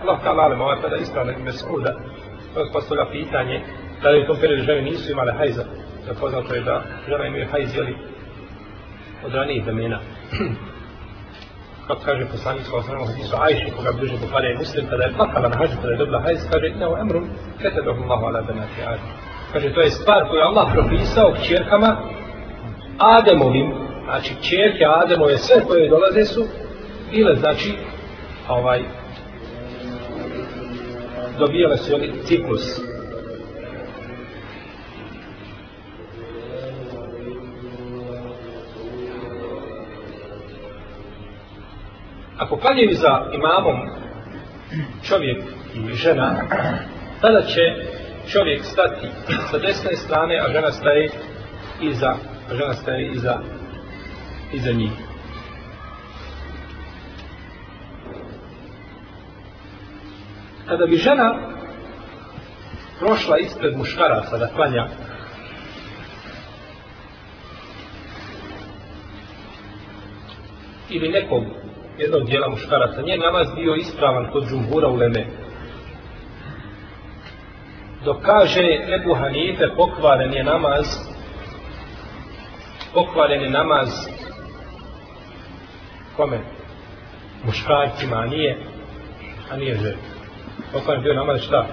Allah 0.03 0.19
ta 0.23 0.33
lalem, 0.33 0.61
ovaj 0.61 0.81
tada 0.83 0.97
ispravno 0.97 1.33
ime 1.33 1.45
Mesauda, 1.45 1.93
to 2.55 2.61
je 2.61 2.73
postavlja 2.73 3.07
pitanje, 3.13 3.63
da 4.03 4.11
li 4.11 4.23
u 4.23 4.27
tom 4.27 4.37
periodu 4.41 4.63
žene 4.63 4.83
nisu 4.83 5.13
imale 5.13 5.33
hajza. 5.33 5.65
Da 6.07 6.15
poznato 6.15 6.55
je 6.55 6.61
da 6.61 6.83
žena 7.09 7.27
imaju 7.27 7.47
hajz, 7.51 7.77
jeli, 7.77 7.97
od 9.25 9.35
ranijih 9.35 9.65
domena 9.65 10.01
kako 11.89 12.01
kaže 12.05 12.25
poslanik 12.33 12.67
sa 12.67 12.77
osnovom 12.77 13.07
hadisu 13.09 13.37
Ajši, 13.41 13.73
koga 13.77 13.93
bliže 13.93 14.17
Bukhara 14.25 14.49
i 14.51 14.59
Muslim, 14.63 14.87
kada 14.91 15.05
je 15.05 15.15
plakala 15.17 15.49
na 15.49 15.57
hađu, 15.59 15.77
kada 15.81 15.93
je 15.93 15.99
dobila 15.99 16.21
hajz, 16.23 16.41
kaže, 16.53 16.67
ina 16.69 16.87
emrum, 17.01 17.25
kete 17.63 17.81
dohu 17.83 18.03
Allahu 18.03 18.25
ala 18.27 18.41
benati 18.43 18.83
Adem. 18.87 19.11
Kaže, 19.53 19.75
to 19.75 19.81
je 19.81 19.91
stvar 19.91 20.29
koju 20.29 20.41
Allah 20.41 20.67
propisao 20.73 21.35
kćerkama 21.39 21.91
Ademovim, 22.99 23.69
znači 24.05 24.35
kćerke 24.41 24.85
Ademove, 25.03 25.39
sve 25.39 25.65
koje 25.67 25.89
dolaze 25.89 26.25
su 26.25 26.43
bile, 27.11 27.35
znači, 27.35 27.71
ovaj, 28.49 28.81
dobijale 31.39 31.77
su 31.77 31.93
ciklus. 32.25 32.88
Ako 42.49 42.57
klanjaju 42.57 42.95
za 42.95 43.31
imamom 43.35 43.77
čovjek 45.03 45.43
ili 45.75 45.95
žena, 45.95 46.37
tada 47.21 47.43
će 47.43 47.61
čovjek 48.29 48.65
stati 48.65 49.09
sa 49.51 49.59
desne 49.59 49.97
strane, 49.97 50.39
a 50.39 50.53
žena 50.53 50.73
staje 50.73 51.11
iza, 51.81 52.15
a 52.51 52.55
žena 52.55 52.75
staje 52.75 53.11
iza, 53.13 53.39
iza 54.53 54.73
njih. 54.73 54.91
Kada 60.69 60.87
bi 60.87 60.97
žena 60.97 61.35
prošla 62.99 63.39
ispred 63.39 63.77
muškaraca 63.77 64.39
da 64.39 64.47
klanja, 64.47 64.89
ili 70.91 71.09
nekog 71.09 71.68
jednog 71.99 72.27
dijela 72.27 72.49
muškaraca, 72.49 73.03
njen 73.03 73.21
namaz 73.21 73.47
bio 73.57 73.75
ispravan 73.75 74.31
kod 74.33 74.49
džumbura 74.49 74.89
u 74.89 74.97
Leme. 74.97 75.27
Dok 78.05 78.23
kaže 78.23 78.63
Ebu 78.95 79.15
Hanife, 79.15 79.65
pokvaren 79.77 80.33
je 80.33 80.45
namaz, 80.45 80.87
pokvaren 82.95 83.43
je 83.43 83.51
namaz 83.51 83.89
kome? 86.17 86.39
Muškarcima, 87.45 88.17
a 88.17 88.27
nije, 88.27 88.59
a 89.51 89.57
nije 89.57 89.75
žena. 89.75 90.03
Pokvaren 90.73 91.03
bio 91.03 91.15
namaz 91.15 91.41
šta? 91.41 91.67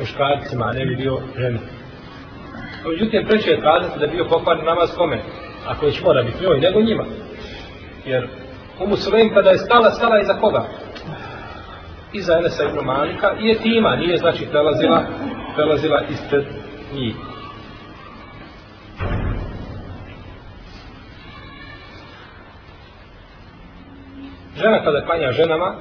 Muškarcima, 0.00 0.64
a 0.64 0.72
ne 0.72 0.86
bi 0.86 0.96
bio 0.96 1.18
žena. 1.36 1.58
Međutim, 2.88 3.26
preče 3.28 3.50
je 3.50 3.60
kazati 3.60 3.98
da 3.98 4.04
je 4.04 4.10
bio 4.10 4.24
pokvaren 4.24 4.64
namaz 4.64 4.90
kome? 4.96 5.20
Ako 5.66 5.86
već 5.86 6.02
mora 6.02 6.22
biti 6.22 6.44
njoj, 6.44 6.60
nego 6.60 6.80
njima. 6.80 7.04
Jer 8.06 8.28
Umu 8.80 8.96
Sulejm 8.96 9.34
kada 9.34 9.50
je 9.50 9.58
stala, 9.58 9.90
stala 9.90 10.20
iza 10.20 10.34
koga? 10.34 10.64
Iza 12.12 12.38
Enesa 12.38 12.64
ibn 12.64 12.84
Malika 12.84 13.34
i 13.40 13.46
je 13.46 13.58
tima, 13.58 13.96
nije 13.96 14.16
znači 14.16 14.46
prelazila, 14.50 15.04
prelazila 15.54 16.00
ispred 16.10 16.44
njih. 16.94 17.14
Žena 24.56 24.84
kada 24.84 25.06
klanja 25.06 25.32
ženama, 25.32 25.74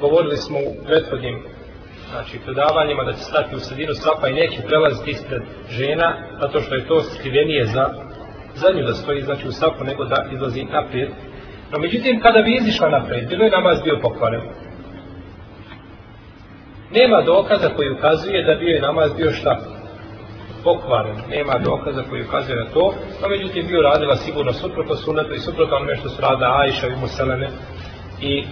govorili 0.00 0.36
smo 0.36 0.58
u 0.58 0.86
prethodnim 0.86 1.44
znači, 2.10 2.38
predavanjima 2.44 3.04
da 3.04 3.12
će 3.12 3.18
stati 3.18 3.56
u 3.56 3.60
sredinu 3.60 3.94
sapa 3.94 4.28
i 4.28 4.32
neće 4.32 4.62
prelaziti 4.62 5.10
ispred 5.10 5.42
žena, 5.68 6.16
zato 6.40 6.60
što 6.60 6.74
je 6.74 6.86
to 6.86 7.00
skrivenije 7.00 7.66
za, 7.66 7.84
za 8.54 8.68
nju 8.74 8.82
da 8.86 8.94
stoji 8.94 9.22
znači, 9.22 9.48
u 9.48 9.52
sapu, 9.52 9.84
nego 9.84 10.04
da 10.04 10.26
izlazi 10.32 10.64
naprijed 10.64 11.10
No 11.72 11.78
međutim, 11.78 12.20
kada 12.20 12.42
bi 12.42 12.56
izišla 12.56 12.88
napred, 12.88 13.28
bilo 13.28 13.44
je 13.44 13.50
namaz 13.50 13.82
bio 13.84 13.98
pokvaren. 14.02 14.42
Nema 16.90 17.22
dokaza 17.22 17.68
koji 17.76 17.90
ukazuje 17.90 18.44
da 18.44 18.54
bio 18.54 18.74
je 18.74 18.80
namaz 18.80 19.10
bio 19.16 19.32
šta? 19.32 19.58
Pokvaren. 20.64 21.16
Nema 21.30 21.58
dokaza 21.58 22.02
koji 22.10 22.24
ukazuje 22.24 22.56
na 22.56 22.70
to. 22.70 22.94
No 23.22 23.28
međutim, 23.28 23.66
bio 23.66 23.82
radila 23.82 24.16
sigurno 24.16 24.52
suprotno 24.52 24.96
sunetu 24.96 25.34
i 25.34 25.38
suprotno 25.38 25.76
onome 25.76 25.96
što 25.96 26.08
su 26.08 26.22
rada 26.22 26.56
Ajša 26.60 26.86
i 26.86 26.96
Muselene 27.00 27.48
i 28.20 28.44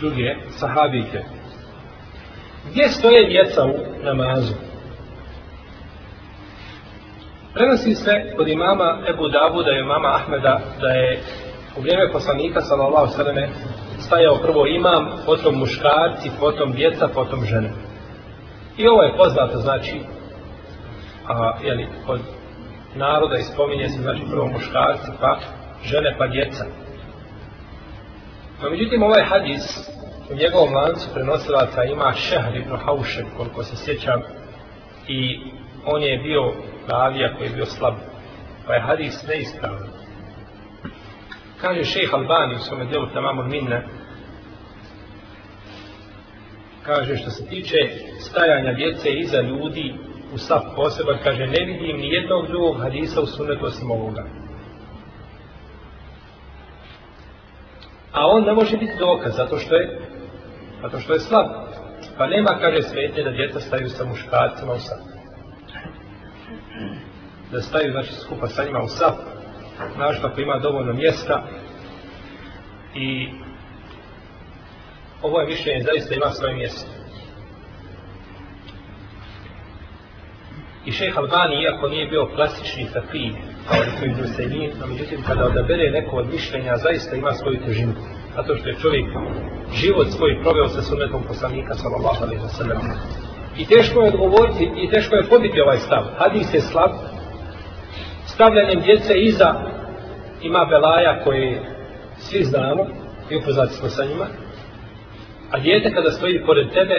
druge 0.00 0.34
sahabike. 0.50 1.20
Gdje 2.70 2.88
stoje 2.88 3.28
djeca 3.28 3.64
u 3.64 4.04
namazu? 4.04 4.54
Prenosi 7.56 7.94
se 7.94 8.12
kod 8.36 8.48
imama 8.48 8.98
Ebu 9.10 9.28
Davuda 9.28 9.70
i 9.72 9.80
imama 9.80 10.08
Ahmeda 10.08 10.60
da 10.80 10.88
je 10.88 11.20
u 11.76 11.80
vrijeme 11.80 12.12
poslanika 12.12 12.60
sallallahu 12.60 13.12
sallam 13.12 13.36
stajao 13.98 14.36
prvo 14.36 14.66
imam, 14.66 15.10
potom 15.26 15.58
muškarci, 15.58 16.30
potom 16.40 16.72
djeca, 16.72 17.08
potom 17.08 17.44
žene. 17.44 17.70
I 18.76 18.88
ovo 18.88 19.02
je 19.02 19.16
poznato, 19.16 19.58
znači, 19.58 20.00
a, 21.28 21.58
jeli, 21.64 21.88
kod 22.06 22.20
naroda 22.94 23.36
ispominje 23.36 23.88
se, 23.88 24.02
znači, 24.02 24.22
prvo 24.30 24.46
muškarci, 24.46 25.10
pa 25.20 25.38
žene, 25.84 26.14
pa 26.18 26.26
djeca. 26.26 26.64
No, 28.62 28.70
međutim, 28.70 29.02
ovaj 29.02 29.22
hadis 29.22 29.88
u 30.30 30.34
njegovom 30.34 30.74
lancu 30.74 31.08
prenosilaca 31.14 31.84
ima 31.84 32.12
Šehr 32.12 32.56
ibn 32.56 32.76
Haušek, 32.84 33.26
koliko 33.36 33.62
se 33.62 33.76
sjećam, 33.76 34.20
i 35.08 35.40
on 35.86 36.02
je 36.02 36.18
bio 36.18 36.52
ravija 36.88 37.34
koji 37.36 37.48
je 37.48 37.54
bio 37.54 37.66
slab. 37.66 37.94
Pa 38.66 38.74
je 38.74 38.80
hadis 38.80 39.26
neispravan. 39.28 39.88
Kaže 41.60 41.84
šejh 41.84 42.14
Albani 42.14 42.54
u 42.54 42.58
svome 42.58 42.84
djelu 42.84 43.06
Tamamul 43.06 43.44
Minna, 43.44 43.82
kaže 46.82 47.16
što 47.16 47.30
se 47.30 47.46
tiče 47.46 47.76
stajanja 48.18 48.72
djece 48.72 49.10
iza 49.10 49.40
ljudi 49.40 49.94
u 50.34 50.38
sav 50.38 50.60
poseban, 50.76 51.18
kaže 51.24 51.46
ne 51.46 51.64
vidim 51.64 51.96
ni 51.96 52.14
jednog 52.14 52.46
drugog 52.46 52.80
hadisa 52.82 53.20
u 53.20 53.26
sunetu 53.26 53.66
osim 53.66 53.90
ovoga. 53.90 54.24
A 58.12 58.26
on 58.26 58.44
ne 58.44 58.52
može 58.52 58.76
biti 58.76 58.98
dokaz, 58.98 59.36
zato 59.36 59.58
što 59.58 59.74
je 59.74 60.00
zato 60.82 61.00
što 61.00 61.12
je 61.12 61.20
slab. 61.20 61.46
Pa 62.18 62.26
nema, 62.26 62.58
kaže 62.60 62.82
svetje, 62.82 63.24
da 63.24 63.30
djeca 63.30 63.60
staju 63.60 63.88
sa 63.88 64.04
muškarcima 64.04 64.72
u 64.72 64.78
sabu 64.78 65.15
da 67.52 67.60
staju 67.60 67.92
znači 67.92 68.14
skupa 68.14 68.46
sa 68.46 68.64
njima 68.64 68.82
u 68.82 68.88
sap 68.88 69.14
našto 69.98 70.26
ako 70.26 70.40
ima 70.40 70.58
dovoljno 70.58 70.92
mjesta. 70.92 71.42
I 72.94 73.28
ovo 75.22 75.40
je 75.40 75.46
mišljenje 75.46 75.84
zaista 75.84 76.14
ima 76.14 76.30
svoje 76.30 76.54
mjesto. 76.54 76.90
I 80.84 80.92
šejh 80.92 81.18
Albani 81.18 81.62
iako 81.62 81.88
nije 81.88 82.06
bio 82.06 82.26
klasični 82.34 82.86
fakir, 82.92 83.32
kao 83.68 83.78
i 83.82 83.98
koji 83.98 84.14
Druseljin 84.14 84.70
no 84.80 84.86
međutim 84.86 85.22
kada 85.26 85.46
odabere 85.46 85.90
neko 85.90 86.16
od 86.16 86.26
mišljenja 86.32 86.76
zaista 86.76 87.16
ima 87.16 87.32
svoju 87.32 87.58
težinu. 87.66 87.92
Zato 88.36 88.56
što 88.56 88.68
je 88.68 88.80
čovjek 88.82 89.06
život 89.74 90.06
svoj 90.10 90.42
proveo 90.42 90.68
sa 90.68 90.82
sunnetom 90.82 91.22
poslanika 91.28 91.74
sallallahu 91.74 92.24
alaihi 92.24 92.42
wa 92.42 92.48
sallam. 92.58 92.80
I 93.58 93.66
teško 93.66 94.00
je 94.00 94.08
odgovoriti 94.08 94.64
i 94.76 94.90
teško 94.90 95.16
je 95.16 95.28
pobiti 95.28 95.60
ovaj 95.60 95.78
stav. 95.78 96.04
Hadis 96.18 96.54
je 96.54 96.60
slab 96.60 96.90
stavljanjem 98.36 98.80
djece 98.80 99.14
iza 99.14 99.54
ima 100.42 100.64
belaja 100.64 101.20
koje 101.24 101.62
svi 102.16 102.44
znamo 102.44 102.86
i 103.30 103.36
upoznati 103.36 103.72
smo 103.72 103.88
sa 103.88 104.04
njima. 104.04 104.26
A 105.50 105.58
djete 105.58 105.94
kada 105.94 106.10
stoji 106.10 106.42
pored 106.46 106.70
tebe 106.70 106.96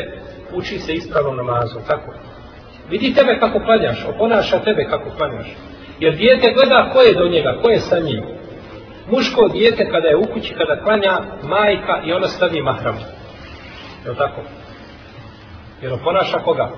uči 0.54 0.80
se 0.80 0.94
ispravnom 0.94 1.36
namazom 1.38 1.82
tako? 1.88 2.14
Vidi 2.90 3.14
tebe 3.14 3.40
kako 3.40 3.60
klanjaš 3.60 4.06
oponaša 4.10 4.60
tebe 4.60 4.84
kako 4.90 5.10
klanjaš. 5.18 5.48
Jer 6.00 6.16
djete 6.16 6.54
gleda 6.54 6.90
ko 6.94 7.02
je 7.02 7.14
do 7.14 7.28
njega 7.28 7.60
ko 7.62 7.70
je 7.70 7.80
sa 7.80 8.00
njim. 8.00 8.24
Muško 9.12 9.48
djete 9.48 9.90
kada 9.92 10.08
je 10.08 10.18
u 10.18 10.24
kući 10.34 10.54
kada 10.54 10.84
klanja 10.84 11.20
majka 11.44 12.02
i 12.06 12.14
ona 12.14 12.28
stavi 12.28 12.62
mahram. 12.62 12.98
Je 14.06 14.16
tako? 14.18 14.42
Jer 15.82 15.94
oponaša 15.94 16.40
koga? 16.40 16.70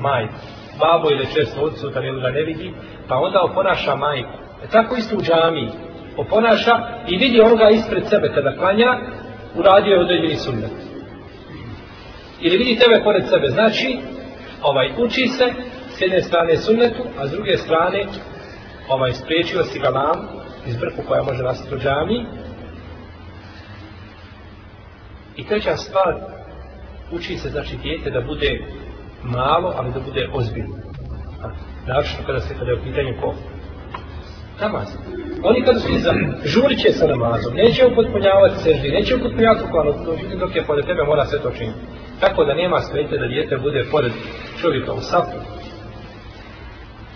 Majka 0.00 0.53
babo 0.78 1.10
ili 1.10 1.26
često 1.34 1.60
odsutan 1.60 2.04
ili 2.04 2.20
ga 2.20 2.30
ne 2.30 2.42
vidi, 2.42 2.74
pa 3.08 3.16
onda 3.16 3.42
oponaša 3.42 3.94
majku. 3.94 4.38
E 4.64 4.66
tako 4.70 4.96
isto 4.96 5.16
u 5.16 5.22
džami 5.22 5.70
oponaša 6.16 6.72
i 7.08 7.16
vidi 7.16 7.40
onoga 7.40 7.68
ispred 7.70 8.06
sebe 8.08 8.28
kada 8.34 8.56
klanja, 8.56 8.98
uradio 9.54 9.92
je 9.92 10.00
određeni 10.00 10.36
sunnet. 10.36 10.70
Ili 12.40 12.56
vidi 12.56 12.78
tebe 12.78 13.04
pored 13.04 13.28
sebe, 13.28 13.48
znači, 13.48 13.98
ovaj, 14.62 14.90
uči 14.98 15.26
se, 15.28 15.44
s 15.88 16.00
jedne 16.00 16.22
strane 16.22 16.56
sunnetu, 16.56 17.02
a 17.18 17.26
s 17.26 17.30
druge 17.30 17.56
strane, 17.56 18.06
ovaj, 18.88 19.12
spriječio 19.12 19.62
si 19.62 19.78
ga 19.78 20.12
iz 20.66 20.76
brku 20.76 21.02
koja 21.08 21.22
može 21.22 21.42
nastati 21.42 21.74
u 21.74 21.78
džami. 21.78 22.26
I 25.36 25.46
treća 25.46 25.76
stvar, 25.76 26.14
uči 27.12 27.36
se, 27.36 27.48
znači, 27.48 27.76
dijete 27.76 28.10
da 28.10 28.20
bude 28.20 28.60
malo, 29.24 29.74
ali 29.76 29.92
da 29.92 30.00
bude 30.00 30.28
ozbiljno. 30.32 30.76
Naravno 31.86 32.10
kada 32.26 32.40
se 32.40 32.54
kada 32.58 32.70
je 32.70 32.78
u 32.78 32.82
pitanju 32.84 33.14
ko? 33.20 33.34
Namaz. 34.60 34.88
Oni 35.42 35.64
kada 35.64 35.80
su 35.80 35.92
iza, 35.92 36.12
žurit 36.44 36.78
će 36.78 36.92
sa 36.92 37.06
namazom, 37.06 37.54
neće 37.54 37.86
upotpunjavati 37.86 38.62
seždi, 38.62 38.88
neće 38.88 39.16
upotpunjavati 39.16 39.64
uklanu, 39.68 39.92
dok 40.40 40.56
je 40.56 40.64
pored 40.64 40.86
tebe 40.86 41.02
mora 41.02 41.24
sve 41.26 41.38
to 41.38 41.50
činiti. 41.50 41.78
Tako 42.20 42.44
da 42.44 42.54
nema 42.54 42.80
smetje 42.80 43.18
da 43.18 43.26
dijete 43.26 43.56
bude 43.56 43.84
pored 43.90 44.12
čovjeka 44.60 44.92
u 44.92 45.00
sapu. 45.00 45.38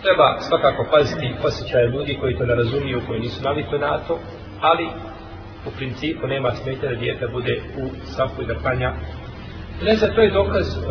Treba 0.02 0.40
svakako 0.40 0.86
paziti 0.90 1.34
osjećaje 1.44 1.88
ljudi 1.88 2.18
koji 2.20 2.36
to 2.38 2.46
ne 2.46 2.54
razumiju, 2.54 3.02
koji 3.06 3.20
nisu 3.20 3.42
navikli 3.42 3.78
na 3.78 3.98
to, 3.98 4.18
ali 4.60 4.86
u 5.66 5.70
principu 5.76 6.26
nema 6.26 6.50
smetje 6.50 6.88
da 6.88 6.94
dijete 6.94 7.26
bude 7.28 7.60
u 7.82 7.84
sapu 8.04 8.42
i 8.42 8.46
da 8.46 8.54
klanja. 8.54 8.92
Ne 9.82 9.96
za 9.96 10.06
to 10.06 10.20
je 10.20 10.30
dokaz, 10.30 10.76
uh, 10.76 10.82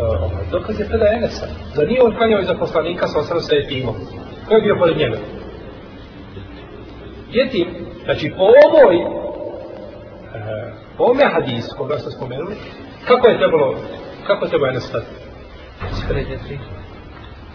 dokaz 0.51 0.79
je 0.79 0.89
tada 0.89 1.05
Enesa. 1.13 1.47
Za 1.75 1.83
nije 1.83 2.03
on 2.03 2.15
klanjao 2.17 2.41
iza 2.41 2.55
poslanika 2.55 3.07
sa 3.07 3.19
osram 3.19 3.41
sa 3.41 3.55
jetimom. 3.55 3.95
Ko 4.47 4.55
je 4.55 4.61
bio 4.61 4.75
pored 4.79 4.97
njega? 4.97 5.17
Jetim, 7.31 7.67
znači 8.03 8.33
po 8.37 8.43
ovoj, 8.43 8.95
uh, 8.95 9.11
po 10.97 11.03
ovome 11.03 11.23
hadisu 11.33 11.75
koga 11.77 11.97
ste 11.97 12.11
spomenuli, 12.11 12.55
kako 13.07 13.27
je 13.27 13.37
trebalo, 13.37 13.75
kako 14.27 14.45
je 14.45 14.49
trebalo 14.49 14.71
Enes 14.71 14.83
stati? 14.83 15.05
Spred 16.05 16.27
je 16.29 16.37
tri. 16.47 16.59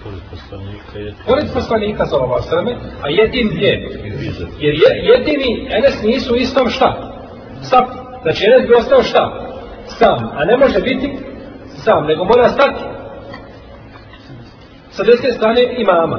Pored 0.02 0.20
poslanika 0.30 0.98
je 0.98 1.14
Pored 1.26 1.46
poslanika 1.54 2.06
sa 2.06 2.16
ova 2.16 2.42
sveme, 2.42 2.72
a 3.02 3.08
jetim 3.08 3.50
gdje? 3.54 3.72
Jer 4.58 4.74
je, 4.74 4.90
jedini 5.10 5.68
Enes 5.70 6.02
nisu 6.02 6.36
istom 6.36 6.68
šta? 6.68 7.12
Sap. 7.62 7.86
Znači 8.22 8.44
Enes 8.46 8.68
bi 8.68 8.74
ostao 8.74 9.02
šta? 9.02 9.51
Sam. 9.86 10.30
A 10.34 10.44
ne 10.44 10.56
može 10.56 10.80
biti 10.80 11.18
sam, 11.84 12.06
nego 12.06 12.24
mora 12.24 12.48
stati. 12.48 12.84
Sa 14.90 15.02
desne 15.02 15.32
strane 15.32 15.74
imama. 15.78 16.18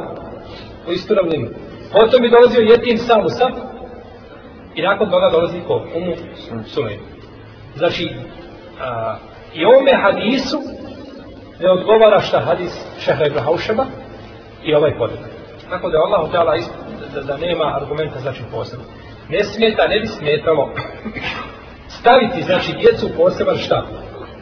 U 0.88 0.92
istu 0.92 1.14
ravninu. 1.14 1.50
Potom 1.92 2.22
bi 2.22 2.30
dolazio 2.30 2.62
jetim 2.62 2.98
sam 2.98 3.26
u 3.26 3.30
sam 3.30 3.52
I 4.76 4.82
nakon 4.82 5.10
toga 5.10 5.30
dolazi 5.30 5.60
ko? 5.68 5.86
Umu 5.96 6.14
Sulejm. 6.66 7.00
Znači, 7.76 8.10
a, 8.82 9.16
i 9.54 9.66
ovome 9.66 9.92
hadisu 10.02 10.58
ne 11.60 11.72
odgovara 11.72 12.20
šta 12.20 12.40
hadis 12.40 12.86
Šehra 13.00 13.28
Ibra 13.28 13.42
Haušeba 13.42 13.86
i 14.64 14.76
ovaj 14.76 14.98
poredak. 14.98 15.30
Tako 15.70 15.90
da 15.90 15.98
je 15.98 16.04
Allah 16.04 16.28
htjela 16.30 16.56
da, 17.14 17.22
da 17.22 17.38
nema 17.38 17.78
argumenta 17.82 18.20
znači 18.20 18.44
posebno. 18.52 18.86
Ne 19.30 19.44
smeta, 19.44 19.88
ne 19.88 20.00
bi 20.00 20.08
smetalo 20.08 20.74
staviti 22.04 22.44
znači 22.44 22.74
djecu 22.74 23.06
u 23.06 23.18
poseban 23.18 23.58
šta? 23.58 23.88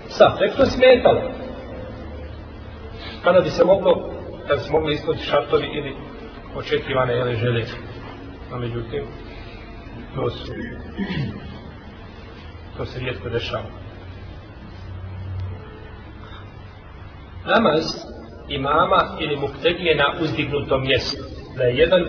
Sad, 0.07 0.37
Nek 0.41 0.55
to 0.57 0.65
smetalo. 0.65 1.21
Pa 3.23 3.23
kada 3.23 3.39
bi 3.39 3.49
se 3.49 3.65
moglo, 3.65 3.91
kada 4.47 4.55
bi 4.55 4.63
se 4.63 4.71
mogli 4.71 4.93
ispuniti 4.93 5.25
šartovi 5.25 5.67
ili 5.77 5.95
očekivane 6.55 7.13
jele 7.13 7.35
želje. 7.35 7.65
No, 8.51 8.57
međutim, 8.57 9.03
to 10.15 10.29
su 10.29 10.53
to 12.77 12.85
se 12.85 12.99
rijetko 12.99 13.29
dešava. 13.29 13.81
namaz 17.45 17.85
imama 18.49 19.17
ili 19.19 19.35
muktedije 19.35 19.95
na 19.95 20.13
uzdignutom 20.21 20.81
mjestu. 20.81 21.23
Da 21.57 21.63
je 21.63 21.77
jedan 21.77 22.03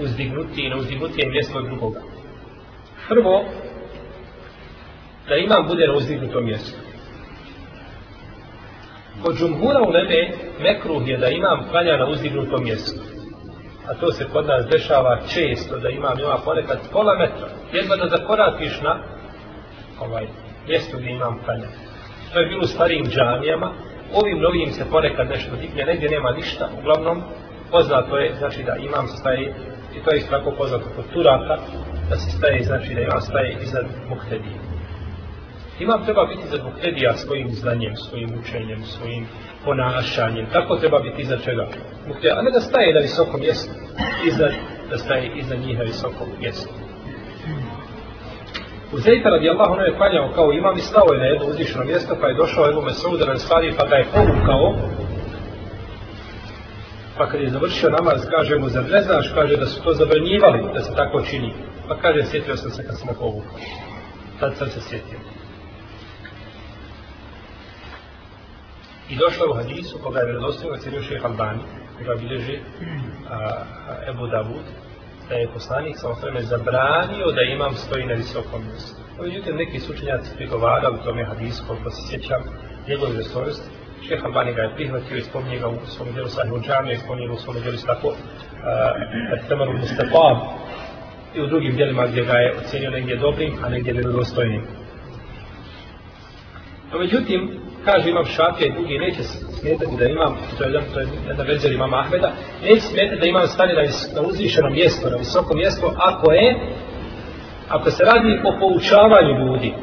uzdignutiji 0.00 0.70
na 0.70 0.76
uzdignutije 0.76 1.28
mjesto 1.28 1.58
od 1.58 1.64
drugoga. 1.64 2.00
Prvo, 3.08 3.44
da 5.28 5.36
imam 5.36 5.66
bude 5.68 5.86
na 5.86 5.94
uzdignutom 5.94 6.44
mjestu. 6.44 6.78
Kod 9.22 9.36
džumhura 9.36 9.80
u 9.88 9.92
nebe 9.92 10.28
mekruh 10.60 11.08
je 11.08 11.16
da 11.18 11.28
imam 11.28 11.68
klanja 11.70 11.96
na 11.96 12.06
uzdignutom 12.06 12.64
mjestu. 12.64 13.00
A 13.88 13.94
to 13.94 14.12
se 14.12 14.24
kod 14.32 14.46
nas 14.46 14.66
dešava 14.66 15.18
često 15.34 15.78
da 15.78 15.88
imam 15.88 16.18
ima 16.18 16.38
ponekad 16.44 16.78
pola 16.92 17.14
metra. 17.18 17.48
Jedva 17.72 17.96
da 17.96 18.16
zakoratiš 18.16 18.80
na 18.80 18.98
ovaj, 20.00 20.26
mjestu 20.68 20.96
gdje 20.98 21.10
imam 21.10 21.38
klanja. 21.44 21.68
To 22.32 22.40
je 22.40 22.46
bilo 22.46 22.62
u 22.62 22.66
starijim 22.66 23.06
džamijama, 23.06 23.72
ovim 24.14 24.38
novim 24.40 24.70
se 24.70 24.84
ponekad 24.90 25.28
nešto 25.28 25.56
digne, 25.56 25.84
negdje 25.84 26.10
nema 26.10 26.30
ništa, 26.30 26.68
uglavnom 26.78 27.22
poznato 27.70 28.16
je, 28.16 28.34
znači 28.34 28.62
da 28.62 28.76
imam 28.76 29.06
staje, 29.08 29.54
i 29.96 30.04
to 30.04 30.10
je 30.10 30.18
isto 30.18 30.30
tako 30.30 30.50
poznato 30.58 30.84
kod 30.96 31.04
Turaka, 31.12 31.56
da 32.10 32.16
se 32.16 32.30
staje, 32.30 32.64
znači 32.64 32.94
da 32.94 33.00
imam 33.00 33.20
staje 33.20 33.56
iznad 33.62 33.86
Muhtedije. 34.08 34.71
Imam 35.78 36.04
treba 36.04 36.24
biti 36.26 36.48
za 36.48 36.64
Muhtedija 36.64 37.12
svojim 37.12 37.48
znanjem, 37.50 37.96
svojim 37.96 38.30
učenjem, 38.40 38.82
svojim 38.82 39.26
ponašanjem, 39.64 40.46
tako 40.52 40.76
treba 40.76 40.98
biti 40.98 41.22
iza 41.22 41.36
čega? 41.36 41.66
Muhtedija, 42.06 42.38
a 42.38 42.42
ne 42.42 42.50
da 42.50 42.60
staje 42.60 42.94
na 42.94 43.00
visokom 43.00 43.40
mjestu, 43.40 43.72
Iza, 44.26 44.48
da 44.90 44.98
staje 44.98 45.32
iza 45.36 45.54
njih 45.54 45.78
na 45.78 45.84
visokom 45.84 46.28
mjestu. 46.40 46.68
Uzejta 48.92 49.30
radijallahu 49.30 49.72
anhu 49.72 49.84
je 49.84 49.96
klanjao 49.96 50.32
kao 50.34 50.52
imam 50.52 50.76
i 50.76 50.80
stao 50.80 51.12
je 51.12 51.18
na 51.18 51.24
jedno 51.24 51.46
uzvišeno 51.46 51.84
mjesto, 51.84 52.16
pa 52.20 52.26
je 52.26 52.34
došao 52.34 52.68
Ebu 52.70 52.82
Mesauda 52.82 53.26
na 53.26 53.38
stvari 53.38 53.74
pa 53.78 53.86
ga 53.86 53.96
je 53.96 54.10
povukao. 54.14 54.74
Pa 57.18 57.28
kad 57.28 57.40
je 57.40 57.50
završio 57.50 57.90
namaz, 57.90 58.26
kaže 58.30 58.58
mu, 58.58 58.68
zar 58.68 58.84
ne 58.90 59.02
znaš, 59.02 59.32
kaže 59.34 59.56
da 59.56 59.66
su 59.66 59.82
to 59.82 59.92
zabranjivali, 59.92 60.62
da 60.74 60.80
se 60.80 60.94
tako 60.96 61.20
čini. 61.20 61.54
Pa 61.88 61.96
kaže, 61.96 62.24
sjetio 62.24 62.56
sam 62.56 62.70
se 62.70 62.86
kad 62.86 62.98
sam 62.98 63.08
povukao. 63.08 63.58
Tad 64.40 64.56
sam 64.56 64.68
se 64.68 64.80
sjetio. 64.80 65.18
I 69.12 69.16
došlo 69.16 69.44
u 69.50 69.54
hadisu, 69.54 69.98
koga 70.02 70.18
je 70.18 70.26
vjerodostavio, 70.26 70.76
cijenio 70.76 71.02
šeha 71.02 71.28
Albani, 71.28 71.62
koga 71.98 72.14
bilježi 72.20 72.56
a, 73.30 73.38
Ebu 74.10 74.26
Davud, 74.26 74.66
da 75.28 75.34
je 75.34 75.52
poslanik 75.54 75.96
sa 75.98 76.08
osvrame 76.08 76.42
zabranio 76.42 77.26
da 77.36 77.42
imam 77.42 77.74
stoji 77.74 78.06
na 78.06 78.14
visokom 78.14 78.60
mjestu. 78.68 79.00
Međutim, 79.22 79.56
neki 79.56 79.80
sučenjaci 79.80 80.36
prigovarali 80.36 81.04
tome 81.04 81.24
hadisu, 81.24 81.64
koliko 81.66 81.90
se 81.90 82.02
sjećam, 82.08 82.42
njegove 82.88 83.16
resorosti. 83.16 83.68
Šeha 84.08 84.26
Albani 84.26 84.54
ga 84.54 84.62
je 84.62 84.74
prihvatio 84.74 85.16
i 85.16 85.26
spominje 85.28 85.58
ga 85.58 85.68
u 85.68 85.76
svom 85.86 86.08
djelu 86.12 86.28
Sahih 86.28 86.52
Uđamija, 86.52 86.94
i 86.94 87.02
spominje 87.04 87.26
ga 87.28 87.34
u 87.34 87.44
svom 87.44 87.56
djelu 87.62 87.76
tako 87.86 88.08
uh, 88.08 88.14
Temanu 89.48 89.72
Mustafab 89.72 90.38
i 91.34 91.40
u 91.40 91.46
drugim 91.46 91.76
djelima 91.76 92.06
gdje 92.06 92.24
ga 92.24 92.32
je 92.32 92.54
ocenio 92.58 92.90
negdje 92.90 93.16
dobrim, 93.16 93.52
a 93.64 93.68
negdje 93.68 93.94
nedostojnim. 93.94 94.62
No, 96.92 96.98
međutim, 96.98 97.62
kaže 97.84 98.10
imam 98.10 98.24
šafija 98.24 98.66
i 98.66 98.72
drugi, 98.72 98.98
neće 98.98 99.22
smetati 99.22 99.96
da 99.98 100.04
imam, 100.04 100.36
to 100.58 100.64
je 100.64 100.68
jedan, 100.68 100.84
to 100.92 101.00
je 101.00 101.06
jedna 101.28 101.44
verzija 101.44 101.72
imama 101.72 101.96
Ahmeda, 101.98 102.32
neće 102.62 102.80
smetati 102.80 103.20
da 103.20 103.26
imam 103.26 103.46
stane 103.46 103.74
na, 103.74 103.82
na 104.16 104.28
uzvišeno 104.28 104.70
mjesto, 104.70 105.10
na 105.10 105.16
visoko 105.16 105.54
mjesto, 105.54 105.94
ako 105.96 106.32
je, 106.32 106.48
ako 107.68 107.90
se 107.90 108.04
radi 108.04 108.40
o 108.44 108.50
poučavanju 108.60 109.34
ljudi. 109.46 109.74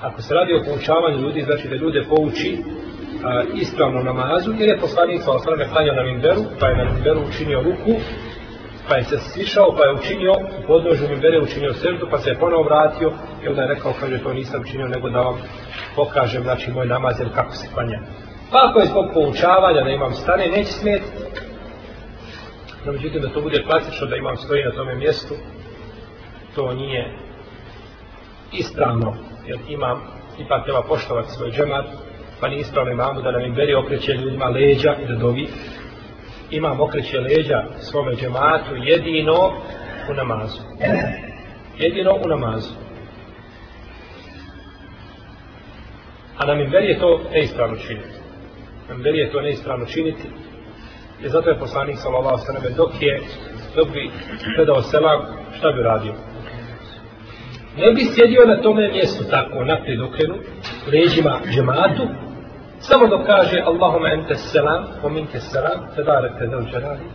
Ako 0.00 0.22
se 0.22 0.34
radi 0.34 0.52
o 0.54 0.64
poučavanju 0.64 1.18
ljudi, 1.18 1.42
znači 1.42 1.68
da 1.68 1.76
ljude 1.76 2.04
pouči 2.08 2.58
a, 3.24 3.42
ispravno 3.54 4.02
namazu, 4.02 4.52
jer 4.58 4.68
je 4.68 4.80
poslanik 4.80 5.22
sa 5.22 5.32
osrame 5.32 5.68
klanjao 5.68 5.96
na 5.96 6.02
Mimberu, 6.02 6.42
pa 6.60 6.66
je 6.66 6.76
na 6.76 6.84
Mimberu 6.84 7.20
učinio 7.28 7.62
ruku, 7.62 8.00
pa 8.88 8.96
je 8.96 9.04
se 9.04 9.18
svišao, 9.18 9.76
pa 9.76 9.84
je 9.84 9.94
učinio 9.94 10.32
u 10.32 10.66
podnožu 10.66 11.08
Mimbere, 11.08 11.40
učinio 11.40 11.72
srdu, 11.72 12.06
pa 12.10 12.18
se 12.18 12.30
je 12.30 12.38
ponovo 12.38 12.62
vratio 12.62 13.12
i 13.46 13.48
onda 13.48 13.62
je 13.62 13.74
rekao, 13.74 13.92
kaže, 14.00 14.18
to 14.18 14.32
nisam 14.32 14.60
učinio, 14.60 14.88
nego 14.88 15.10
da 15.10 15.20
vam 15.20 15.36
pokažem, 15.96 16.42
znači, 16.42 16.70
moj 16.70 16.86
namaz, 16.86 17.20
ili 17.20 17.30
kako 17.34 17.54
se 17.54 17.68
klanja. 17.74 18.00
Pa 18.50 18.58
ako 18.68 18.80
je 18.80 18.86
zbog 18.86 19.06
poučavanja 19.14 19.84
da 19.84 19.90
imam 19.90 20.12
stane, 20.12 20.46
neće 20.46 20.72
smetiti. 20.72 21.22
No, 22.84 22.92
međutim, 22.92 23.22
da 23.22 23.28
to 23.28 23.40
bude 23.40 23.62
klasično, 23.62 24.06
da 24.06 24.16
imam 24.16 24.36
stoji 24.36 24.64
na 24.64 24.70
tome 24.70 24.94
mjestu, 24.94 25.34
to 26.54 26.72
nije 26.72 27.18
ispravno, 28.52 29.14
jer 29.46 29.58
imam, 29.68 30.02
ipak 30.38 30.64
treba 30.64 30.82
poštovati 30.82 31.30
svoj 31.30 31.50
džemat, 31.50 31.86
pa 32.40 32.48
nije 32.48 32.60
ispravno 32.60 32.92
imamu 32.92 33.22
da 33.22 33.30
nam 33.30 33.42
im 33.42 33.54
beri 33.54 33.74
okreće 33.74 34.12
ljudima 34.12 34.46
leđa 34.46 34.96
i 35.02 35.06
da 35.06 35.14
dovi. 35.14 35.48
Imam 36.50 36.80
okreće 36.80 37.20
leđa 37.20 37.64
svome 37.78 38.14
džematu 38.14 38.76
jedino 38.76 39.52
u 40.10 40.14
namazu. 40.14 40.60
Jedino 41.78 42.12
u 42.24 42.28
namazu. 42.28 42.85
A 46.38 46.46
na 46.46 46.54
minberi 46.54 46.86
je 46.86 46.98
to 46.98 47.20
neispravno 47.32 47.76
činiti. 47.76 48.18
Na 48.88 48.94
minberi 48.94 49.18
je 49.18 49.32
to 49.32 49.40
neispravno 49.40 49.86
činiti. 49.86 50.28
I 51.22 51.28
zato 51.28 51.50
je 51.50 51.58
poslanik 51.58 51.98
sallallahu 51.98 52.38
sallam 52.38 52.62
dok 52.76 52.90
je 53.00 53.20
dok 53.76 53.88
bi 53.92 54.10
predao 54.56 54.82
selam, 54.82 55.20
šta 55.56 55.72
bi 55.72 55.82
radio? 55.82 56.12
Ne 57.76 57.92
bi 57.92 58.04
sjedio 58.04 58.46
na 58.46 58.62
tome 58.62 58.88
mjestu 58.88 59.24
tako, 59.30 59.64
naprijed 59.64 60.00
okrenu, 60.00 60.34
leđima 60.92 61.40
džematu, 61.52 62.04
samo 62.78 63.06
dok 63.06 63.26
kaže 63.26 63.58
Allahuma 63.66 64.08
ente 64.12 64.34
selam, 64.34 64.84
o 65.02 65.08
minke 65.08 65.40
selam, 65.40 65.78
te 65.94 66.02
dare 66.02 66.28
te 66.38 66.46
del 66.46 66.64
džerali, 66.70 67.06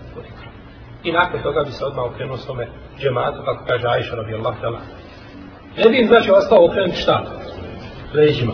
I 1.03 1.11
nakon 1.11 1.41
toga 1.41 1.63
bi 1.63 1.72
se 1.72 1.86
odmah 1.86 2.05
okrenuo 2.05 2.38
svome 2.38 2.67
džematu, 2.99 3.41
kako 3.45 3.65
kaže 3.65 3.88
Aisha 3.88 4.15
radijallahu 4.15 4.57
ta'ala. 4.61 4.80
Ne 5.78 5.89
bi 5.89 6.01
im 6.01 6.07
znači 6.07 6.32
ostao 6.32 6.65
okrenut 6.65 6.95
šta? 6.95 7.24
Leđima. 8.13 8.53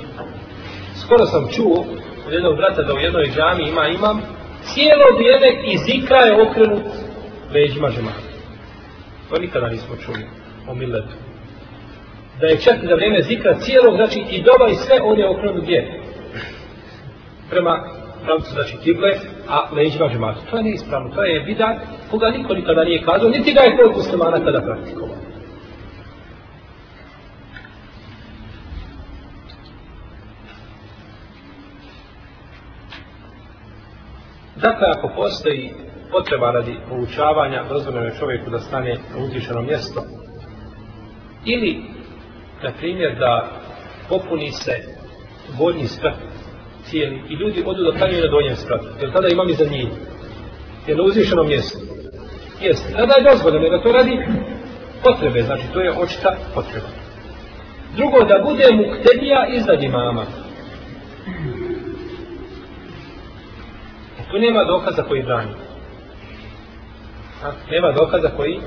Skoro 1.08 1.26
sam 1.26 1.48
čuo 1.56 1.86
od 2.28 2.34
jednog 2.34 2.58
brata 2.58 2.84
da 2.84 2.94
u 2.94 2.98
jednoj 2.98 3.32
džami 3.36 3.64
ima 3.70 3.88
imam, 3.88 4.18
cijelo 4.62 5.08
vrijeme 5.16 5.50
i 5.72 5.78
zikra 5.78 6.18
je 6.18 6.42
okrenut 6.42 6.84
leđima 7.54 7.90
džemata. 7.90 8.28
To 9.30 9.42
nikada 9.42 9.68
nismo 9.68 9.96
čuli 10.06 10.24
o 10.70 10.74
milletu. 10.76 11.16
Da 12.40 12.48
je 12.48 12.62
čak 12.66 12.76
za 12.90 12.96
vrijeme 12.96 13.22
zikra 13.22 13.60
cijelog, 13.60 13.96
znači 13.96 14.20
i 14.20 14.44
doba 14.44 14.68
i 14.72 14.76
sve 14.76 14.96
on 15.04 15.20
je 15.20 15.30
okrenut 15.30 15.64
gdje? 15.64 16.02
Prema 17.50 17.74
pravcu 18.26 18.52
znači 18.54 18.78
kible, 18.84 19.12
a 19.50 19.58
leđima 19.76 20.10
džemata. 20.10 20.40
To 20.50 20.58
je 20.58 20.64
neispravno, 20.64 21.16
to 21.16 21.24
je 21.24 21.40
bidat 21.40 21.78
koga 22.12 22.30
niko 22.30 22.54
nikada 22.54 22.84
nije 22.84 23.04
kazao, 23.04 23.30
niti 23.30 23.54
ga 23.54 23.62
je 23.62 23.78
kod 23.78 23.98
muslimana 23.98 24.46
tada 24.46 24.62
praktikovao. 24.62 25.18
Dakle, 34.68 34.88
ako 34.96 35.08
postoji 35.16 35.72
potreba 36.12 36.52
radi 36.52 36.76
poučavanja, 36.90 37.64
dozvoljeno 37.70 38.06
je 38.06 38.20
čovjeku 38.20 38.50
da 38.50 38.60
stane 38.60 38.94
na 38.94 39.24
uzvišeno 39.24 39.62
mjesto, 39.62 40.04
ili, 41.46 41.82
na 42.64 42.72
primjer, 42.78 43.16
da 43.20 43.48
popuni 44.10 44.52
se 44.52 44.74
gornji 45.58 45.88
sprat 45.88 46.16
cijeli 46.86 47.22
i 47.30 47.34
ljudi 47.34 47.64
odu 47.66 47.84
da 47.84 47.98
klanjuju 47.98 48.22
na 48.22 48.32
donjem 48.32 48.56
spratu, 48.56 48.88
jer 49.02 49.14
tada 49.14 49.28
imam 49.28 49.50
iza 49.50 49.66
njih, 49.66 49.88
jer 50.88 50.98
na 50.98 51.04
uzvišeno 51.04 51.44
mjesto. 51.44 51.80
Jeste, 52.62 52.94
tada 52.94 53.14
je 53.14 53.30
dozvoljeno 53.32 53.70
da 53.70 53.84
to 53.84 53.92
radi 53.92 54.16
potrebe, 55.04 55.42
znači 55.42 55.64
to 55.74 55.80
je 55.82 55.92
očita 55.92 56.36
potreba. 56.54 56.90
Drugo, 57.96 58.20
da 58.24 58.44
bude 58.44 58.66
muktedija 58.74 59.48
iznad 59.58 59.84
imama. 59.84 60.26
Tu 64.32 64.40
nema 64.40 64.64
dokaza 64.64 65.04
koji 65.04 65.24
brani. 65.24 65.52
A, 67.44 67.52
nema 67.72 67.92
dokaza 67.92 68.30
koji 68.38 68.60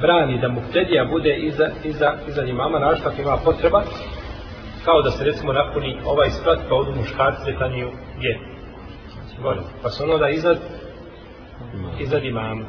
brani 0.00 0.40
da 0.40 0.48
muftedija 0.48 1.04
bude 1.04 1.36
iza, 1.36 1.68
iza, 1.84 2.14
iza 2.28 2.42
imama, 2.42 2.78
našto 2.78 3.08
ako 3.08 3.22
ima 3.22 3.36
potreba, 3.44 3.82
kao 4.84 5.02
da 5.02 5.10
se 5.10 5.24
recimo 5.24 5.52
napuni 5.52 5.98
ovaj 6.04 6.30
sprat, 6.30 6.58
pa 6.68 6.74
odu 6.74 6.92
muškarci 6.92 7.52
detaniju 7.52 7.90
gdje? 8.16 8.38
Znači, 9.14 9.42
gore. 9.42 9.60
Pa 9.82 9.90
se 9.90 10.02
ono 10.04 10.18
da 10.18 10.28
iznad, 10.28 10.58
iznad 12.00 12.24
imama. 12.24 12.64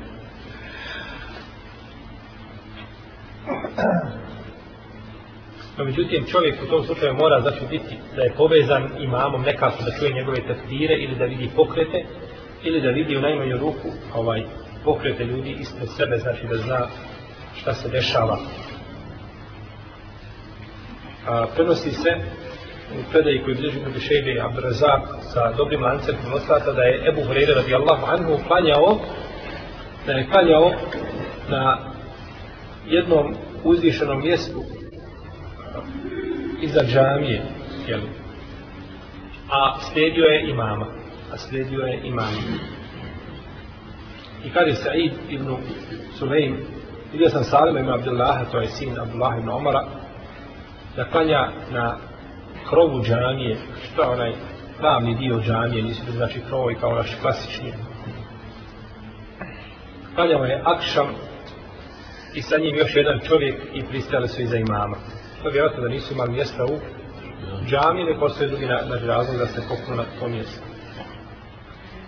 No, 5.78 5.86
međutim, 5.86 6.26
čovjek 6.26 6.64
u 6.64 6.68
tom 6.68 6.84
slučaju 6.84 7.14
mora 7.14 7.42
znači 7.42 7.66
biti 7.70 7.98
da 8.16 8.22
je 8.22 8.34
povezan 8.38 8.90
imamom 9.00 9.42
nekako 9.42 9.84
da 9.84 9.98
čuje 10.00 10.14
njegove 10.14 10.48
takdire 10.48 10.96
ili 10.96 11.16
da 11.16 11.26
vidi 11.26 11.50
pokrete 11.56 12.06
ili 12.64 12.82
da 12.82 12.90
vidi 12.90 13.18
u 13.18 13.22
najmanju 13.22 13.58
ruku 13.58 13.90
ovaj 14.14 14.44
pokrete 14.84 15.26
ljudi 15.26 15.56
ispred 15.60 15.90
sebe, 15.98 16.18
znači 16.18 16.48
da 16.48 16.58
zna 16.58 16.88
šta 17.62 17.74
se 17.74 17.90
dešava. 17.90 18.38
A, 21.28 21.46
prenosi 21.56 21.92
se 21.92 22.10
u 22.92 23.12
predaji 23.12 23.42
koji 23.44 23.56
bliži 23.56 23.80
kod 23.84 24.02
Šejbe 24.02 24.42
Abrazak 24.42 25.02
sa 25.34 25.52
dobrim 25.58 25.82
lancem 25.84 26.16
prenoslata 26.22 26.72
da 26.72 26.82
je 26.82 27.10
Ebu 27.10 27.22
Hureyre 27.22 27.56
radijallahu 27.56 28.06
anhu 28.06 28.40
klanjao 28.48 29.00
da 30.06 30.12
je 30.12 30.28
klanjao 30.32 30.72
na 31.50 31.78
jednom 32.88 33.36
uzvišenom 33.64 34.22
mjestu 34.22 34.64
iza 36.62 36.82
džamije, 36.84 37.42
jel? 37.88 38.02
A 39.50 39.80
slijedio 39.80 40.26
je 40.26 40.50
imama. 40.50 40.86
A 41.34 41.38
slijedio 41.38 41.80
je 41.80 42.02
imama. 42.04 42.42
I 44.46 44.50
kada 44.50 44.66
je 44.66 44.76
Sa'id 44.76 45.12
ibn 45.30 45.56
Sulejm, 46.20 46.56
vidio 47.12 47.30
sam 47.30 47.44
Salima 47.44 47.80
ibn 47.80 47.90
Abdullaha, 47.90 48.46
to 48.52 48.60
je 48.60 48.68
sin 48.68 49.00
Abdullah 49.00 49.38
ibn 49.40 49.50
Omara, 49.50 49.86
da 50.96 51.10
klanja 51.10 51.50
na 51.72 51.98
krovu 52.70 53.04
džamije, 53.04 53.58
što 53.84 54.02
je 54.02 54.10
onaj 54.10 54.34
glavni 54.80 55.16
dio 55.16 55.42
džamije, 55.42 55.84
nisu 55.84 56.06
to 56.06 56.12
znači 56.12 56.42
krovovi 56.48 56.76
kao 56.76 56.96
naš 56.96 57.16
klasični. 57.22 57.74
Klanjao 60.16 60.46
je 60.46 60.62
Akšam 60.66 61.08
i 62.34 62.42
sa 62.42 62.58
njim 62.58 62.76
još 62.76 62.96
jedan 62.96 63.20
čovjek 63.28 63.56
i 63.74 63.84
pristali 63.90 64.28
su 64.28 64.42
iza 64.42 64.58
imama 64.58 64.98
to 65.46 65.52
vjerojatno 65.52 65.82
da 65.84 65.90
nisu 65.90 66.14
imali 66.14 66.32
mjesta 66.32 66.66
u 66.66 66.76
džami, 67.70 68.04
ne 68.04 68.20
postoje 68.20 68.50
drugi 68.50 68.66
na, 68.66 68.80
na 68.90 68.96
razlog 69.06 69.38
da 69.38 69.46
se 69.46 69.62
popnu 69.70 69.96
na 69.96 70.04
to 70.20 70.28
mjesto. 70.28 70.62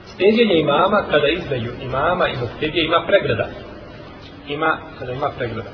Steđenje 0.05 0.59
imama, 0.59 1.03
kada 1.11 1.27
između 1.27 1.71
imama 1.81 2.27
i 2.27 2.37
muftedije 2.41 2.85
ima 2.85 3.05
pregrada. 3.07 3.47
Ima, 4.47 4.77
kada 4.99 5.11
ima 5.11 5.29
pregrada. 5.37 5.69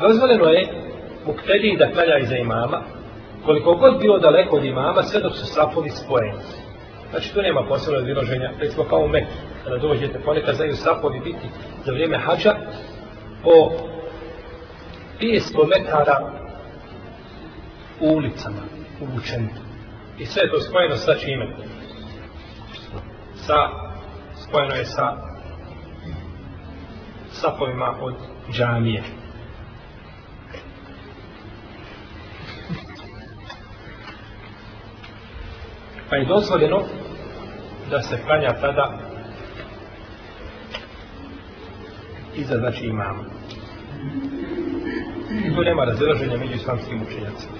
Dozvoljeno 0.00 0.44
je 0.44 0.68
muktediji 1.26 1.76
da 1.76 1.92
klanja 1.92 2.18
iza 2.18 2.36
imama, 2.36 2.82
koliko 3.44 3.74
god 3.74 4.00
bilo 4.00 4.18
daleko 4.18 4.56
od 4.56 4.64
imama, 4.64 5.02
sve 5.02 5.20
dok 5.20 5.32
su 5.32 5.46
safovi 5.46 5.90
spojeni. 5.90 6.38
Znači, 7.10 7.34
tu 7.34 7.42
nema 7.42 7.62
posebno 7.68 7.98
razviloženja, 7.98 8.50
recimo 8.60 8.84
kao 8.84 9.00
u 9.00 9.08
Meku, 9.08 9.32
kada 9.64 9.78
dođete, 9.78 10.18
ponekad 10.24 10.54
znaju 10.54 10.74
safovi 10.76 11.20
biti 11.20 11.46
za 11.84 11.92
vrijeme 11.92 12.18
hađa, 12.18 12.54
po 13.44 13.72
500 15.20 15.68
metara 15.68 16.32
u 18.00 18.06
ulicama, 18.06 18.62
uvučeni. 19.00 19.48
I 20.18 20.26
sve 20.26 20.42
je 20.42 20.50
to 20.50 20.60
spojeno 20.60 20.96
sa 20.96 21.14
čime? 21.14 21.56
Sa, 23.34 23.54
spojeno 24.34 24.74
je 24.74 24.84
sa 24.84 25.16
sapovima 27.32 27.94
od 28.00 28.14
džamije. 28.52 29.02
Pa 36.10 36.16
je 36.16 36.24
dozvoljeno 36.24 36.82
da 37.90 38.02
se 38.02 38.22
klanja 38.26 38.52
tada 38.60 38.98
iza 42.36 42.58
znači 42.58 42.86
imama. 42.86 43.31
I 45.46 45.54
tu 45.54 45.60
nema 45.62 45.84
razilaženja 45.84 46.36
među 46.36 46.54
islamskim 46.54 47.02
učenjacima. 47.02 47.52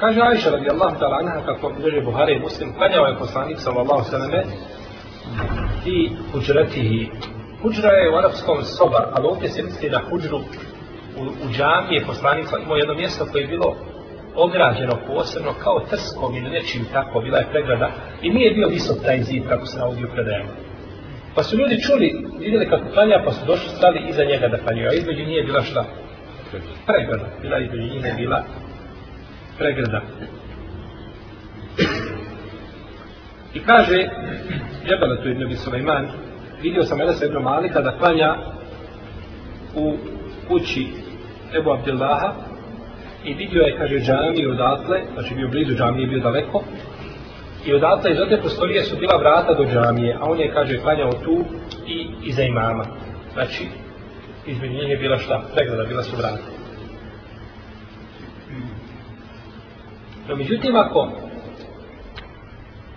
Kaže 0.00 0.20
Aisha 0.20 0.50
radijallahu 0.50 0.96
ta'ala 1.00 1.16
anha 1.20 1.46
kako 1.46 1.72
bilježe 1.76 2.00
Buhari 2.00 2.32
i 2.34 2.40
Muslim, 2.40 2.74
klanjao 2.74 3.06
je 3.06 3.18
poslanik 3.18 3.58
sallallahu 3.58 4.04
sallame 4.10 4.44
i 5.86 6.10
huđratihi. 6.32 7.10
Huđra 7.62 7.90
je 7.90 8.10
u 8.10 8.16
arapskom 8.16 8.62
sobar, 8.62 9.04
ali 9.14 9.26
ovdje 9.26 9.48
se 9.48 9.62
misli 9.62 9.90
na 9.90 10.00
huđru 10.10 10.36
u, 11.18 11.22
u 11.22 11.46
džamije 11.52 12.06
poslanika 12.06 12.58
imao 12.58 12.76
jedno 12.76 12.94
mjesto 12.94 13.26
koje 13.32 13.42
je 13.42 13.48
bilo 13.48 13.76
ograđeno 14.36 14.98
posebno 15.06 15.52
kao 15.62 15.80
trskom 15.90 16.36
ili 16.36 16.50
nečim 16.50 16.86
tako, 16.92 17.20
bila 17.20 17.38
je 17.38 17.50
pregrada 17.50 17.90
i 18.22 18.30
nije 18.30 18.54
bio 18.54 18.68
visok 18.68 18.96
taj 19.04 19.22
zid 19.22 19.42
kako 19.48 19.66
se 19.66 19.78
navodi 19.78 20.04
u 20.04 20.12
predajama. 20.14 20.69
Pa 21.34 21.42
su 21.42 21.56
ljudi 21.56 21.82
čuli, 21.82 22.26
vidjeli 22.38 22.68
kako 22.68 22.92
klanja, 22.92 23.22
pa 23.24 23.32
su 23.32 23.46
došli 23.46 23.68
stali 23.68 24.00
iza 24.08 24.24
njega 24.24 24.48
da 24.48 24.58
klanjaju, 24.58 24.88
a 24.90 24.94
između 24.94 25.24
nije 25.24 25.42
bila 25.42 25.62
šta? 25.62 25.84
Pregrada. 26.86 27.26
Bila 27.42 27.58
između 27.58 27.82
njih 27.82 28.16
bila 28.16 28.44
pregrada. 29.58 30.00
I 33.54 33.60
kaže, 33.60 33.98
jebala 34.84 35.16
tu 35.22 35.28
jedno 35.28 35.46
bi 35.48 35.56
Suleiman, 35.56 36.08
vidio 36.62 36.82
sam 36.82 37.00
Elesa 37.00 37.26
Ibn 37.26 37.38
Malika 37.42 37.80
da 37.80 37.98
klanja 37.98 38.36
u 39.74 39.96
kući 40.48 40.86
Ebu 41.58 41.70
Abdillaha 41.70 42.32
i 43.24 43.34
vidio 43.34 43.62
je, 43.62 43.76
kaže, 43.78 43.98
džamiju 43.98 44.50
odatle, 44.50 45.00
znači 45.14 45.34
bio 45.34 45.48
blizu 45.48 45.74
džamije, 45.74 46.06
bio 46.06 46.20
daleko, 46.20 46.64
I 47.64 47.74
odatle 47.74 48.10
iz 48.12 48.20
ote 48.20 48.36
prostorije 48.40 48.84
su 48.84 48.96
bila 48.96 49.16
vrata 49.16 49.54
do 49.54 49.64
džamije, 49.64 50.16
a 50.20 50.24
on 50.24 50.40
je, 50.40 50.52
kaže, 50.52 50.78
klanjao 50.78 51.12
tu 51.12 51.44
i 51.86 52.08
iza 52.22 52.42
imama. 52.42 52.84
Znači, 53.32 53.68
između 54.46 54.74
njih 54.74 54.88
je 54.88 54.96
bila 54.96 55.18
šta? 55.18 55.42
Pregrada, 55.54 55.84
bila 55.84 56.02
su 56.02 56.16
vrata. 56.16 56.60
No, 60.28 60.36
međutim, 60.36 60.76
ako 60.76 61.08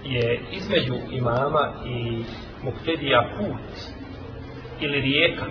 je 0.03 0.39
između 0.51 0.93
imama 1.11 1.73
i 1.85 2.23
muktedija 2.63 3.29
put 3.37 3.81
ili 4.79 5.01
rijeka, 5.01 5.45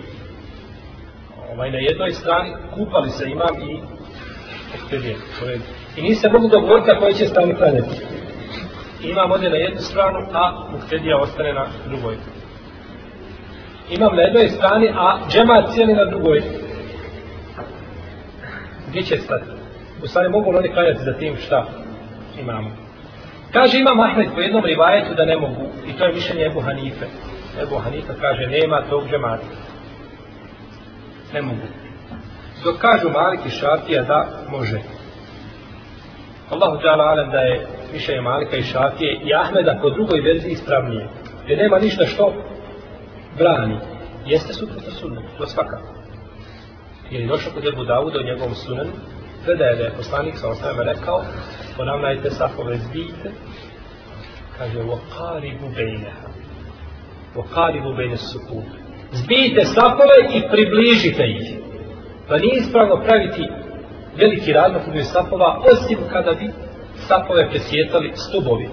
ovaj, 1.52 1.70
na 1.70 1.78
jednoj 1.78 2.10
strani 2.10 2.50
kupali 2.74 3.10
se 3.10 3.30
imam 3.30 3.70
i 3.70 3.80
muktedija. 4.72 5.16
I 5.96 6.02
nisi 6.02 6.28
mogli 6.28 6.48
dogovoriti 6.48 6.90
na 6.90 6.98
koji 6.98 7.14
će 7.14 7.26
strani 7.26 7.54
klanjati 7.54 8.11
imam 9.04 9.32
ode 9.32 9.50
na 9.50 9.56
jednu 9.56 9.80
stranu, 9.80 10.18
a 10.32 10.68
muktedija 10.72 11.18
ostane 11.18 11.52
na 11.52 11.66
drugoj. 11.88 12.16
Imam 13.90 14.16
na 14.16 14.22
jednoj 14.22 14.48
strani, 14.48 14.88
a 14.94 15.18
džema 15.30 15.66
cijeli 15.72 15.94
na 15.94 16.04
drugoj. 16.04 16.42
Gdje 18.88 19.02
će 19.02 19.16
stati? 19.16 19.44
U 20.02 20.06
stvari 20.06 20.28
mogu 20.28 20.50
li 20.50 20.58
oni 20.58 20.72
klanjati 20.72 21.04
za 21.04 21.12
tim 21.12 21.36
šta 21.36 21.66
imamo? 22.40 22.70
Kaže 23.52 23.78
imam 23.78 24.00
Ahmed 24.00 24.28
po 24.34 24.40
jednom 24.40 24.64
rivajetu 24.64 25.14
da 25.14 25.24
ne 25.24 25.36
mogu, 25.36 25.66
i 25.86 25.92
to 25.92 26.04
je 26.04 26.12
mišljenje 26.12 26.46
Ebu 26.46 26.60
Hanife. 26.60 27.06
Ebu 27.62 27.78
Hanife 27.78 28.12
kaže 28.20 28.46
nema 28.46 28.82
tog 28.90 29.08
džemata. 29.10 29.44
Ne 31.32 31.42
mogu. 31.42 31.66
Dok 32.64 32.78
kažu 32.78 33.10
Malik 33.10 33.40
i 33.46 33.50
Šafija 33.50 34.02
da 34.02 34.28
može. 34.50 34.78
Allahu 36.51 36.77
ta'ala 36.83 37.03
alam 37.03 37.31
da 37.31 37.39
je 37.39 37.67
više 37.93 38.21
Malika 38.21 38.57
i 38.57 38.63
Šafije 38.63 39.19
i 39.23 39.33
Ahmeda 39.33 39.79
po 39.81 39.89
drugoj 39.89 40.21
verziji 40.21 40.51
ispravnije. 40.51 41.07
Jer 41.47 41.57
nema 41.57 41.79
ništa 41.79 42.05
što 42.05 42.33
brani. 43.37 43.77
Jeste 44.25 44.53
suprotno 44.53 44.91
sunnetu, 44.91 45.27
to 45.37 45.47
svakako. 45.47 45.87
Jer 47.11 47.21
je 47.21 47.27
došao 47.27 47.53
kod 47.53 47.65
Ebu 47.65 47.83
Davuda 47.83 48.19
u 48.19 48.23
njegovom 48.23 48.55
sunenu, 48.55 48.91
predaje 49.45 49.75
da 49.75 49.83
je 49.83 49.97
poslanik 49.97 50.35
sa 50.37 50.49
osnovima 50.49 50.83
rekao, 50.83 51.23
ponavljajte 51.77 52.29
safove 52.29 52.77
zbijte, 52.77 53.29
kaže, 54.57 54.79
وَقَارِبُ 54.79 55.61
بَيْنَهَا 55.77 56.27
وَقَارِبُ 57.35 57.85
بَيْنَ 57.97 58.13
السُّكُوبِ 58.13 58.65
Zbijte 59.11 59.65
safove 59.65 60.17
i 60.33 60.41
približite 60.51 61.23
ih. 61.27 61.59
Pa 62.27 62.37
nije 62.37 62.57
ispravno 62.57 63.01
praviti 63.05 63.47
veliki 64.16 64.52
razmak 64.52 64.82
između 64.86 65.04
safova, 65.04 65.60
osim 65.72 65.98
kada 66.12 66.32
bi 66.32 66.50
safove 66.94 67.50
presjecali 67.50 68.12
stubovi. 68.14 68.68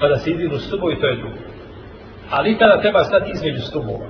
Kada 0.00 0.16
se 0.16 0.30
izvinu 0.30 0.58
stubovi, 0.58 1.00
to 1.00 1.06
je 1.06 1.16
drugo. 1.16 1.38
Ali 2.30 2.58
tada 2.58 2.80
treba 2.80 3.04
stati 3.04 3.30
između 3.30 3.60
stubova. 3.60 4.06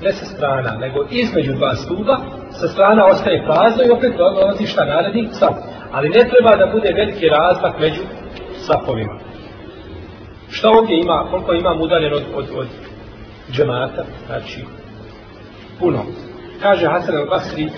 Ne 0.00 0.12
sa 0.12 0.24
strana, 0.24 0.76
nego 0.78 1.06
između 1.10 1.52
dva 1.52 1.74
stuba, 1.74 2.16
sa 2.50 2.68
strana 2.68 3.06
ostaje 3.06 3.44
prazno 3.46 3.82
i 3.84 3.90
opet 3.90 4.12
dolazi 4.16 4.66
šta 4.66 4.84
naredi 4.84 5.28
saf. 5.32 5.54
Ali 5.92 6.08
ne 6.08 6.28
treba 6.30 6.56
da 6.56 6.72
bude 6.72 6.92
veliki 6.92 7.28
razmak 7.28 7.80
među 7.80 8.02
safovima. 8.66 9.18
Šta 10.50 10.68
ovdje 10.70 10.98
ima, 10.98 11.26
koliko 11.30 11.52
imam 11.52 11.80
udaljen 11.80 12.14
od, 12.14 12.22
od, 12.34 12.46
od 12.56 12.66
džemata, 13.52 14.04
znači 14.26 14.64
puno. 15.78 16.04
Kaže 16.62 16.86
Hasan 16.86 17.14
al-Basri, 17.14 17.70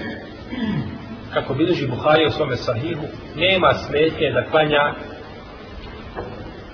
kako 1.36 1.54
bilježi 1.54 1.86
Buhari 1.86 2.26
u 2.26 2.30
svome 2.30 2.56
sahihu, 2.56 3.06
nema 3.36 3.74
smetnje 3.74 4.30
da 4.32 4.50
klanja 4.50 4.94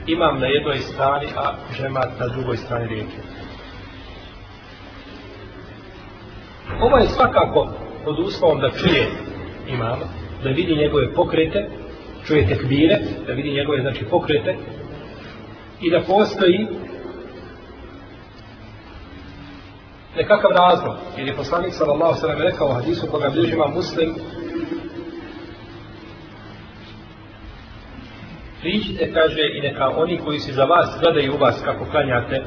imam 0.07 0.41
na 0.41 0.47
jednoj 0.47 0.79
strani, 0.79 1.27
a 1.37 1.55
žemat 1.77 2.09
na 2.21 2.29
drugoj 2.29 2.57
strani 2.57 2.89
rijeke. 2.89 3.19
Ovo 6.81 6.97
je 6.97 7.09
svakako 7.09 7.69
pod 8.05 8.19
uslovom 8.19 8.61
da 8.61 8.71
čuje 8.71 9.07
imama, 9.69 10.07
da 10.45 10.51
vidi 10.51 10.77
njegove 10.77 11.15
pokrete, 11.15 11.71
čuje 12.27 12.49
tekbire, 12.49 12.99
da 13.27 13.33
vidi 13.33 13.53
njegove 13.53 13.81
znači 13.81 14.05
pokrete 14.05 14.57
i 15.81 15.91
da 15.91 16.01
postoji 16.01 16.67
nekakav 20.17 20.51
razlog. 20.51 20.97
Jer 21.17 21.29
je 21.29 21.37
poslanik 21.37 21.75
sallallahu 21.75 22.21
sallam 22.21 22.39
rekao 22.39 22.69
u 22.69 22.73
hadisu 22.73 23.07
koga 23.11 23.29
bilježi 23.29 23.55
ima 23.55 23.67
muslim 23.67 24.15
Priđite, 28.63 29.13
kaže, 29.13 29.43
i 29.55 29.61
neka 29.61 29.89
oni 29.89 30.19
koji 30.19 30.39
se 30.39 30.53
za 30.53 30.65
vas 30.65 30.99
gledaju 31.01 31.35
u 31.35 31.39
vas 31.39 31.63
kako 31.65 31.85
klanjate, 31.85 32.43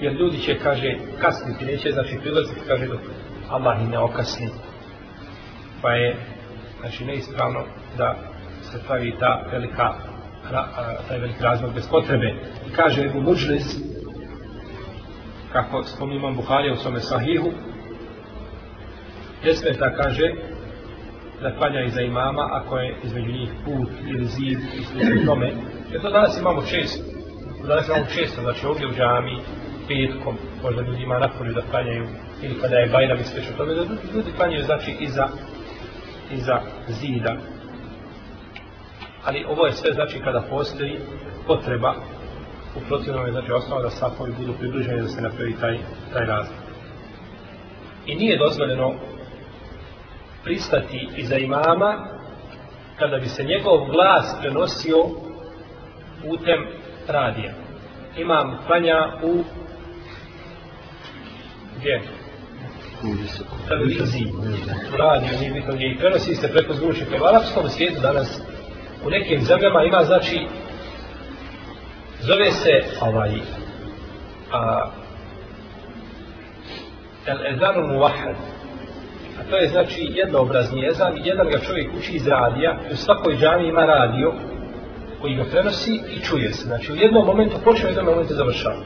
jer 0.00 0.12
ljudi 0.12 0.38
će, 0.38 0.58
kaže, 0.58 0.94
kasniti, 1.20 1.64
neće, 1.64 1.92
znači, 1.92 2.18
prilaziti, 2.22 2.60
kaže, 2.68 2.86
dok 2.86 3.00
Allah 3.48 3.82
i 3.82 3.86
ne 3.86 3.98
okasni. 3.98 4.48
Pa 5.82 5.92
je, 5.92 6.16
znači, 6.80 7.04
neispravno 7.04 7.64
da 7.98 8.16
se 8.62 8.78
pravi 8.86 9.14
ta 9.20 9.44
velika, 9.52 9.94
taj 11.08 11.18
veliki 11.18 11.42
razlog 11.42 11.74
bez 11.74 11.88
potrebe. 11.88 12.34
I 12.68 12.70
kaže, 12.76 13.04
Ebu 13.04 13.20
Muđlis, 13.20 13.76
kako 15.52 15.84
spominjam 15.84 16.36
Buharija 16.36 16.72
u 16.72 16.76
svome 16.76 17.00
sahihu, 17.00 17.50
ne 19.44 19.54
smeta, 19.54 19.94
kaže, 19.96 20.32
da 21.42 21.56
klanja 21.56 21.80
iza 21.80 22.00
imama 22.00 22.48
ako 22.52 22.78
je 22.78 22.96
između 23.04 23.32
njih 23.32 23.50
put 23.64 23.88
ili 24.06 24.24
zid 24.24 24.58
i 24.78 24.84
slično 24.84 25.26
tome. 25.26 25.52
Jer 25.92 26.02
to 26.02 26.10
danas 26.10 26.38
imamo 26.38 26.62
često. 26.62 27.04
Danas 27.66 27.88
imamo 27.88 28.06
često, 28.14 28.42
znači 28.42 28.66
ovdje 28.66 28.86
u 28.86 28.94
džami, 28.94 29.38
petkom, 29.88 30.36
možda 30.62 30.82
ljudi 30.82 31.02
ima 31.02 31.18
napolju 31.18 31.54
da 31.54 31.62
klanjaju, 31.70 32.06
ili 32.42 32.60
kada 32.60 32.76
je 32.76 32.88
Bajram 32.88 33.20
i 33.20 33.24
slično 33.24 33.56
tome, 33.56 33.74
da 33.74 33.82
ljudi 34.14 34.32
klanjaju 34.36 34.64
znači 34.64 34.96
iza, 35.00 35.26
iza 36.30 36.60
zida. 36.88 37.36
Ali 39.24 39.44
ovo 39.48 39.66
je 39.66 39.72
sve 39.72 39.92
znači 39.92 40.20
kada 40.24 40.40
postoji 40.50 40.98
potreba 41.46 41.94
u 42.76 42.80
protivnom 42.88 43.26
je 43.26 43.32
znači 43.32 43.52
osnova 43.52 43.82
da 43.82 43.90
safovi 43.90 44.32
budu 44.38 44.52
približeni 44.58 45.00
da 45.00 45.08
se 45.08 45.20
napravi 45.20 45.54
taj, 45.60 45.78
taj 46.12 46.26
razlik. 46.26 46.58
I 48.06 48.14
nije 48.14 48.38
dozvoljeno 48.38 48.94
pristati 50.44 51.08
iza 51.16 51.36
imama 51.36 52.06
kada 52.98 53.18
bi 53.18 53.28
se 53.28 53.44
njegov 53.44 53.86
glas 53.86 54.36
prenosio 54.40 55.04
putem 56.22 56.66
radija. 57.08 57.52
Imam 58.16 58.58
klanja 58.66 59.12
u 59.22 59.44
gdje? 61.78 62.02
televiziji, 63.68 64.32
u 64.94 64.96
radiju, 64.96 65.38
nije 65.40 65.52
bitno 65.52 65.74
gdje 65.74 65.90
i 65.90 65.98
prenosi 65.98 66.34
se 66.34 66.52
preko 66.52 66.74
zvučnika. 66.74 67.22
U 67.22 67.26
arapskom 67.26 67.68
svijetu 67.68 68.00
danas 68.00 68.40
u 69.06 69.10
nekim 69.10 69.40
zemljama 69.40 69.84
ima 69.84 70.04
znači 70.04 70.46
zove 72.20 72.50
se 72.50 72.82
ovaj 73.00 73.30
a, 74.52 74.90
el 77.26 77.54
ezanu 77.54 77.86
muvahad 77.86 78.36
a 79.38 79.50
to 79.50 79.56
je 79.56 79.68
znači 79.68 80.00
jednoobrazni 80.14 80.80
jezan 80.80 81.16
i 81.16 81.28
jedan 81.28 81.46
ga 81.50 81.58
čovjek 81.58 81.90
uči 81.98 82.12
iz 82.12 82.26
radija. 82.26 82.78
U 82.92 82.96
svakoj 82.96 83.36
džami 83.36 83.68
ima 83.68 83.84
radio 83.84 84.32
koji 85.20 85.34
ga 85.34 85.44
prenosi 85.44 86.00
i 86.16 86.20
čuje 86.20 86.52
se. 86.52 86.66
Znači 86.66 86.92
u 86.92 86.96
jednom 86.96 87.26
momentu 87.26 87.56
počne 87.64 87.86
u 87.86 87.88
jednom 87.88 88.06
momentu 88.06 88.34
završava. 88.34 88.82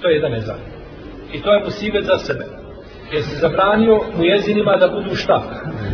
To 0.00 0.08
je 0.08 0.14
jedan 0.14 0.32
jezan. 0.32 0.58
I 1.32 1.42
to 1.42 1.54
je 1.54 1.64
musibet 1.64 2.04
za 2.04 2.18
sebe. 2.18 2.44
Jer 3.12 3.22
se 3.22 3.36
zabranio 3.36 3.96
u 4.18 4.24
jezinima 4.24 4.76
da 4.76 4.88
budu 4.88 5.14
šta? 5.14 5.42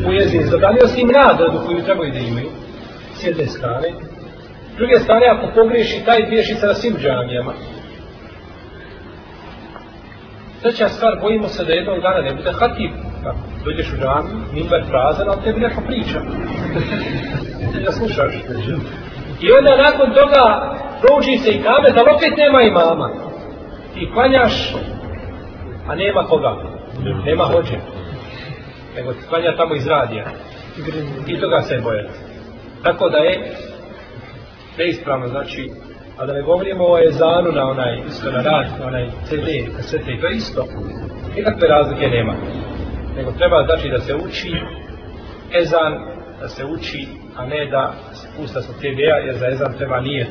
U 0.08 0.12
jezini 0.12 0.44
zabranio 0.44 0.86
si 0.86 1.00
im 1.00 1.08
nagradu 1.08 1.58
koju 1.66 1.84
trebaju 1.84 2.12
da 2.12 2.18
imaju 2.18 2.48
s 3.14 3.26
jedne 3.26 3.46
strane. 3.46 3.88
S 4.72 4.76
druge 4.76 4.98
strane 4.98 5.26
ako 5.26 5.54
pogriješi 5.54 6.04
taj 6.04 6.26
griješi 6.26 6.54
se 6.54 6.66
na 6.66 6.74
svim 6.74 6.96
džamijama. 6.96 7.52
Treća 10.62 10.88
stvar, 10.88 11.18
bojimo 11.20 11.48
se 11.48 11.64
da 11.64 11.72
jednog 11.72 12.02
dana 12.02 12.20
ne 12.20 12.34
bude 12.34 12.52
hatib. 12.52 12.90
Kako? 13.22 13.38
Dođeš 13.64 13.92
u 13.92 13.96
džamiju, 13.96 14.36
mimbar 14.52 14.82
prazan, 14.90 15.28
ali 15.28 15.42
tebi 15.44 15.60
neko 15.60 15.80
priča. 15.86 16.18
da 17.84 17.92
slušaš. 17.92 18.34
I 19.40 19.52
onda 19.52 19.82
nakon 19.86 20.14
toga 20.14 20.44
prouči 21.00 21.38
se 21.44 21.50
i 21.50 21.62
kame, 21.62 21.90
da 21.90 22.14
opet 22.16 22.32
nema 22.36 22.62
imama. 22.62 23.10
I 23.96 24.12
klanjaš, 24.12 24.74
a 25.88 25.94
nema 25.94 26.24
koga. 26.24 26.56
Nema 27.24 27.44
hođe. 27.44 27.76
Nego 28.96 29.12
ti 29.12 29.18
klanja 29.28 29.56
tamo 29.56 29.74
iz 29.74 29.86
radija. 29.86 30.24
I 31.26 31.40
toga 31.40 31.60
se 31.60 31.80
bojati. 31.82 32.12
Tako 32.82 33.08
da 33.08 33.18
je 33.18 33.52
neispravno, 34.78 35.28
znači, 35.28 35.70
a 36.18 36.26
da 36.26 36.32
ne 36.32 36.42
govorimo 36.42 36.84
o 36.84 36.98
ezanu 37.08 37.52
na 37.52 37.70
onaj, 37.70 38.00
isto 38.08 38.30
na 38.30 38.42
rad, 38.42 38.66
na 38.80 38.86
onaj 38.86 39.06
CD, 39.24 39.76
kasete, 39.76 40.18
to 40.20 40.26
je 40.26 40.36
isto. 40.36 40.66
Nikakve 41.36 41.68
razlike 41.68 42.08
nema. 42.08 42.34
Nego 43.16 43.32
treba 43.32 43.64
znači 43.66 43.88
da 43.88 43.98
se 43.98 44.14
uči 44.14 44.52
ezan, 45.54 45.92
da 46.40 46.48
se 46.48 46.64
uči, 46.64 47.08
a 47.36 47.46
ne 47.46 47.66
da 47.70 47.94
se 48.12 48.28
pusta 48.36 48.62
sa 48.62 48.72
TV-a, 48.72 49.16
jer 49.26 49.36
za 49.38 49.46
ezan 49.46 49.72
treba 49.78 50.00
nije. 50.00 50.26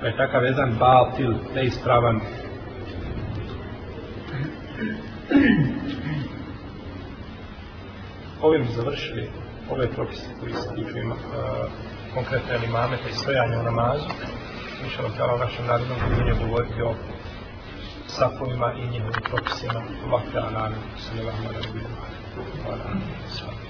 Pa 0.00 0.06
je 0.06 0.16
takav 0.16 0.46
ezan 0.46 0.76
batil, 0.78 1.34
neispravan. 1.54 2.20
Ovim 8.42 8.66
završili 8.76 9.30
ove 9.70 9.88
propise 9.90 10.26
koji 10.40 10.52
se 10.52 10.74
tiču 10.74 10.98
ima, 10.98 11.14
uh, 11.14 11.20
konkretne 12.14 12.66
imameta 12.68 13.08
i 13.08 13.12
stojanja 13.12 13.60
u 13.60 13.62
namazu. 13.62 14.08
Mišljamo 14.84 15.08
tjela 15.16 15.34
u 15.34 15.38
našem 15.38 15.66
narodnom 15.66 15.98
govoriti 16.46 16.82
o 16.82 16.94
safovima 18.18 18.72
i 18.72 18.86
njihovim 18.88 19.22
propisima. 19.30 19.82
Vakta, 20.10 20.40
anani, 20.48 20.76
sallallahu 21.04 21.48
alaihi 21.48 21.78
wa 22.68 22.78
sallam. 23.38 23.61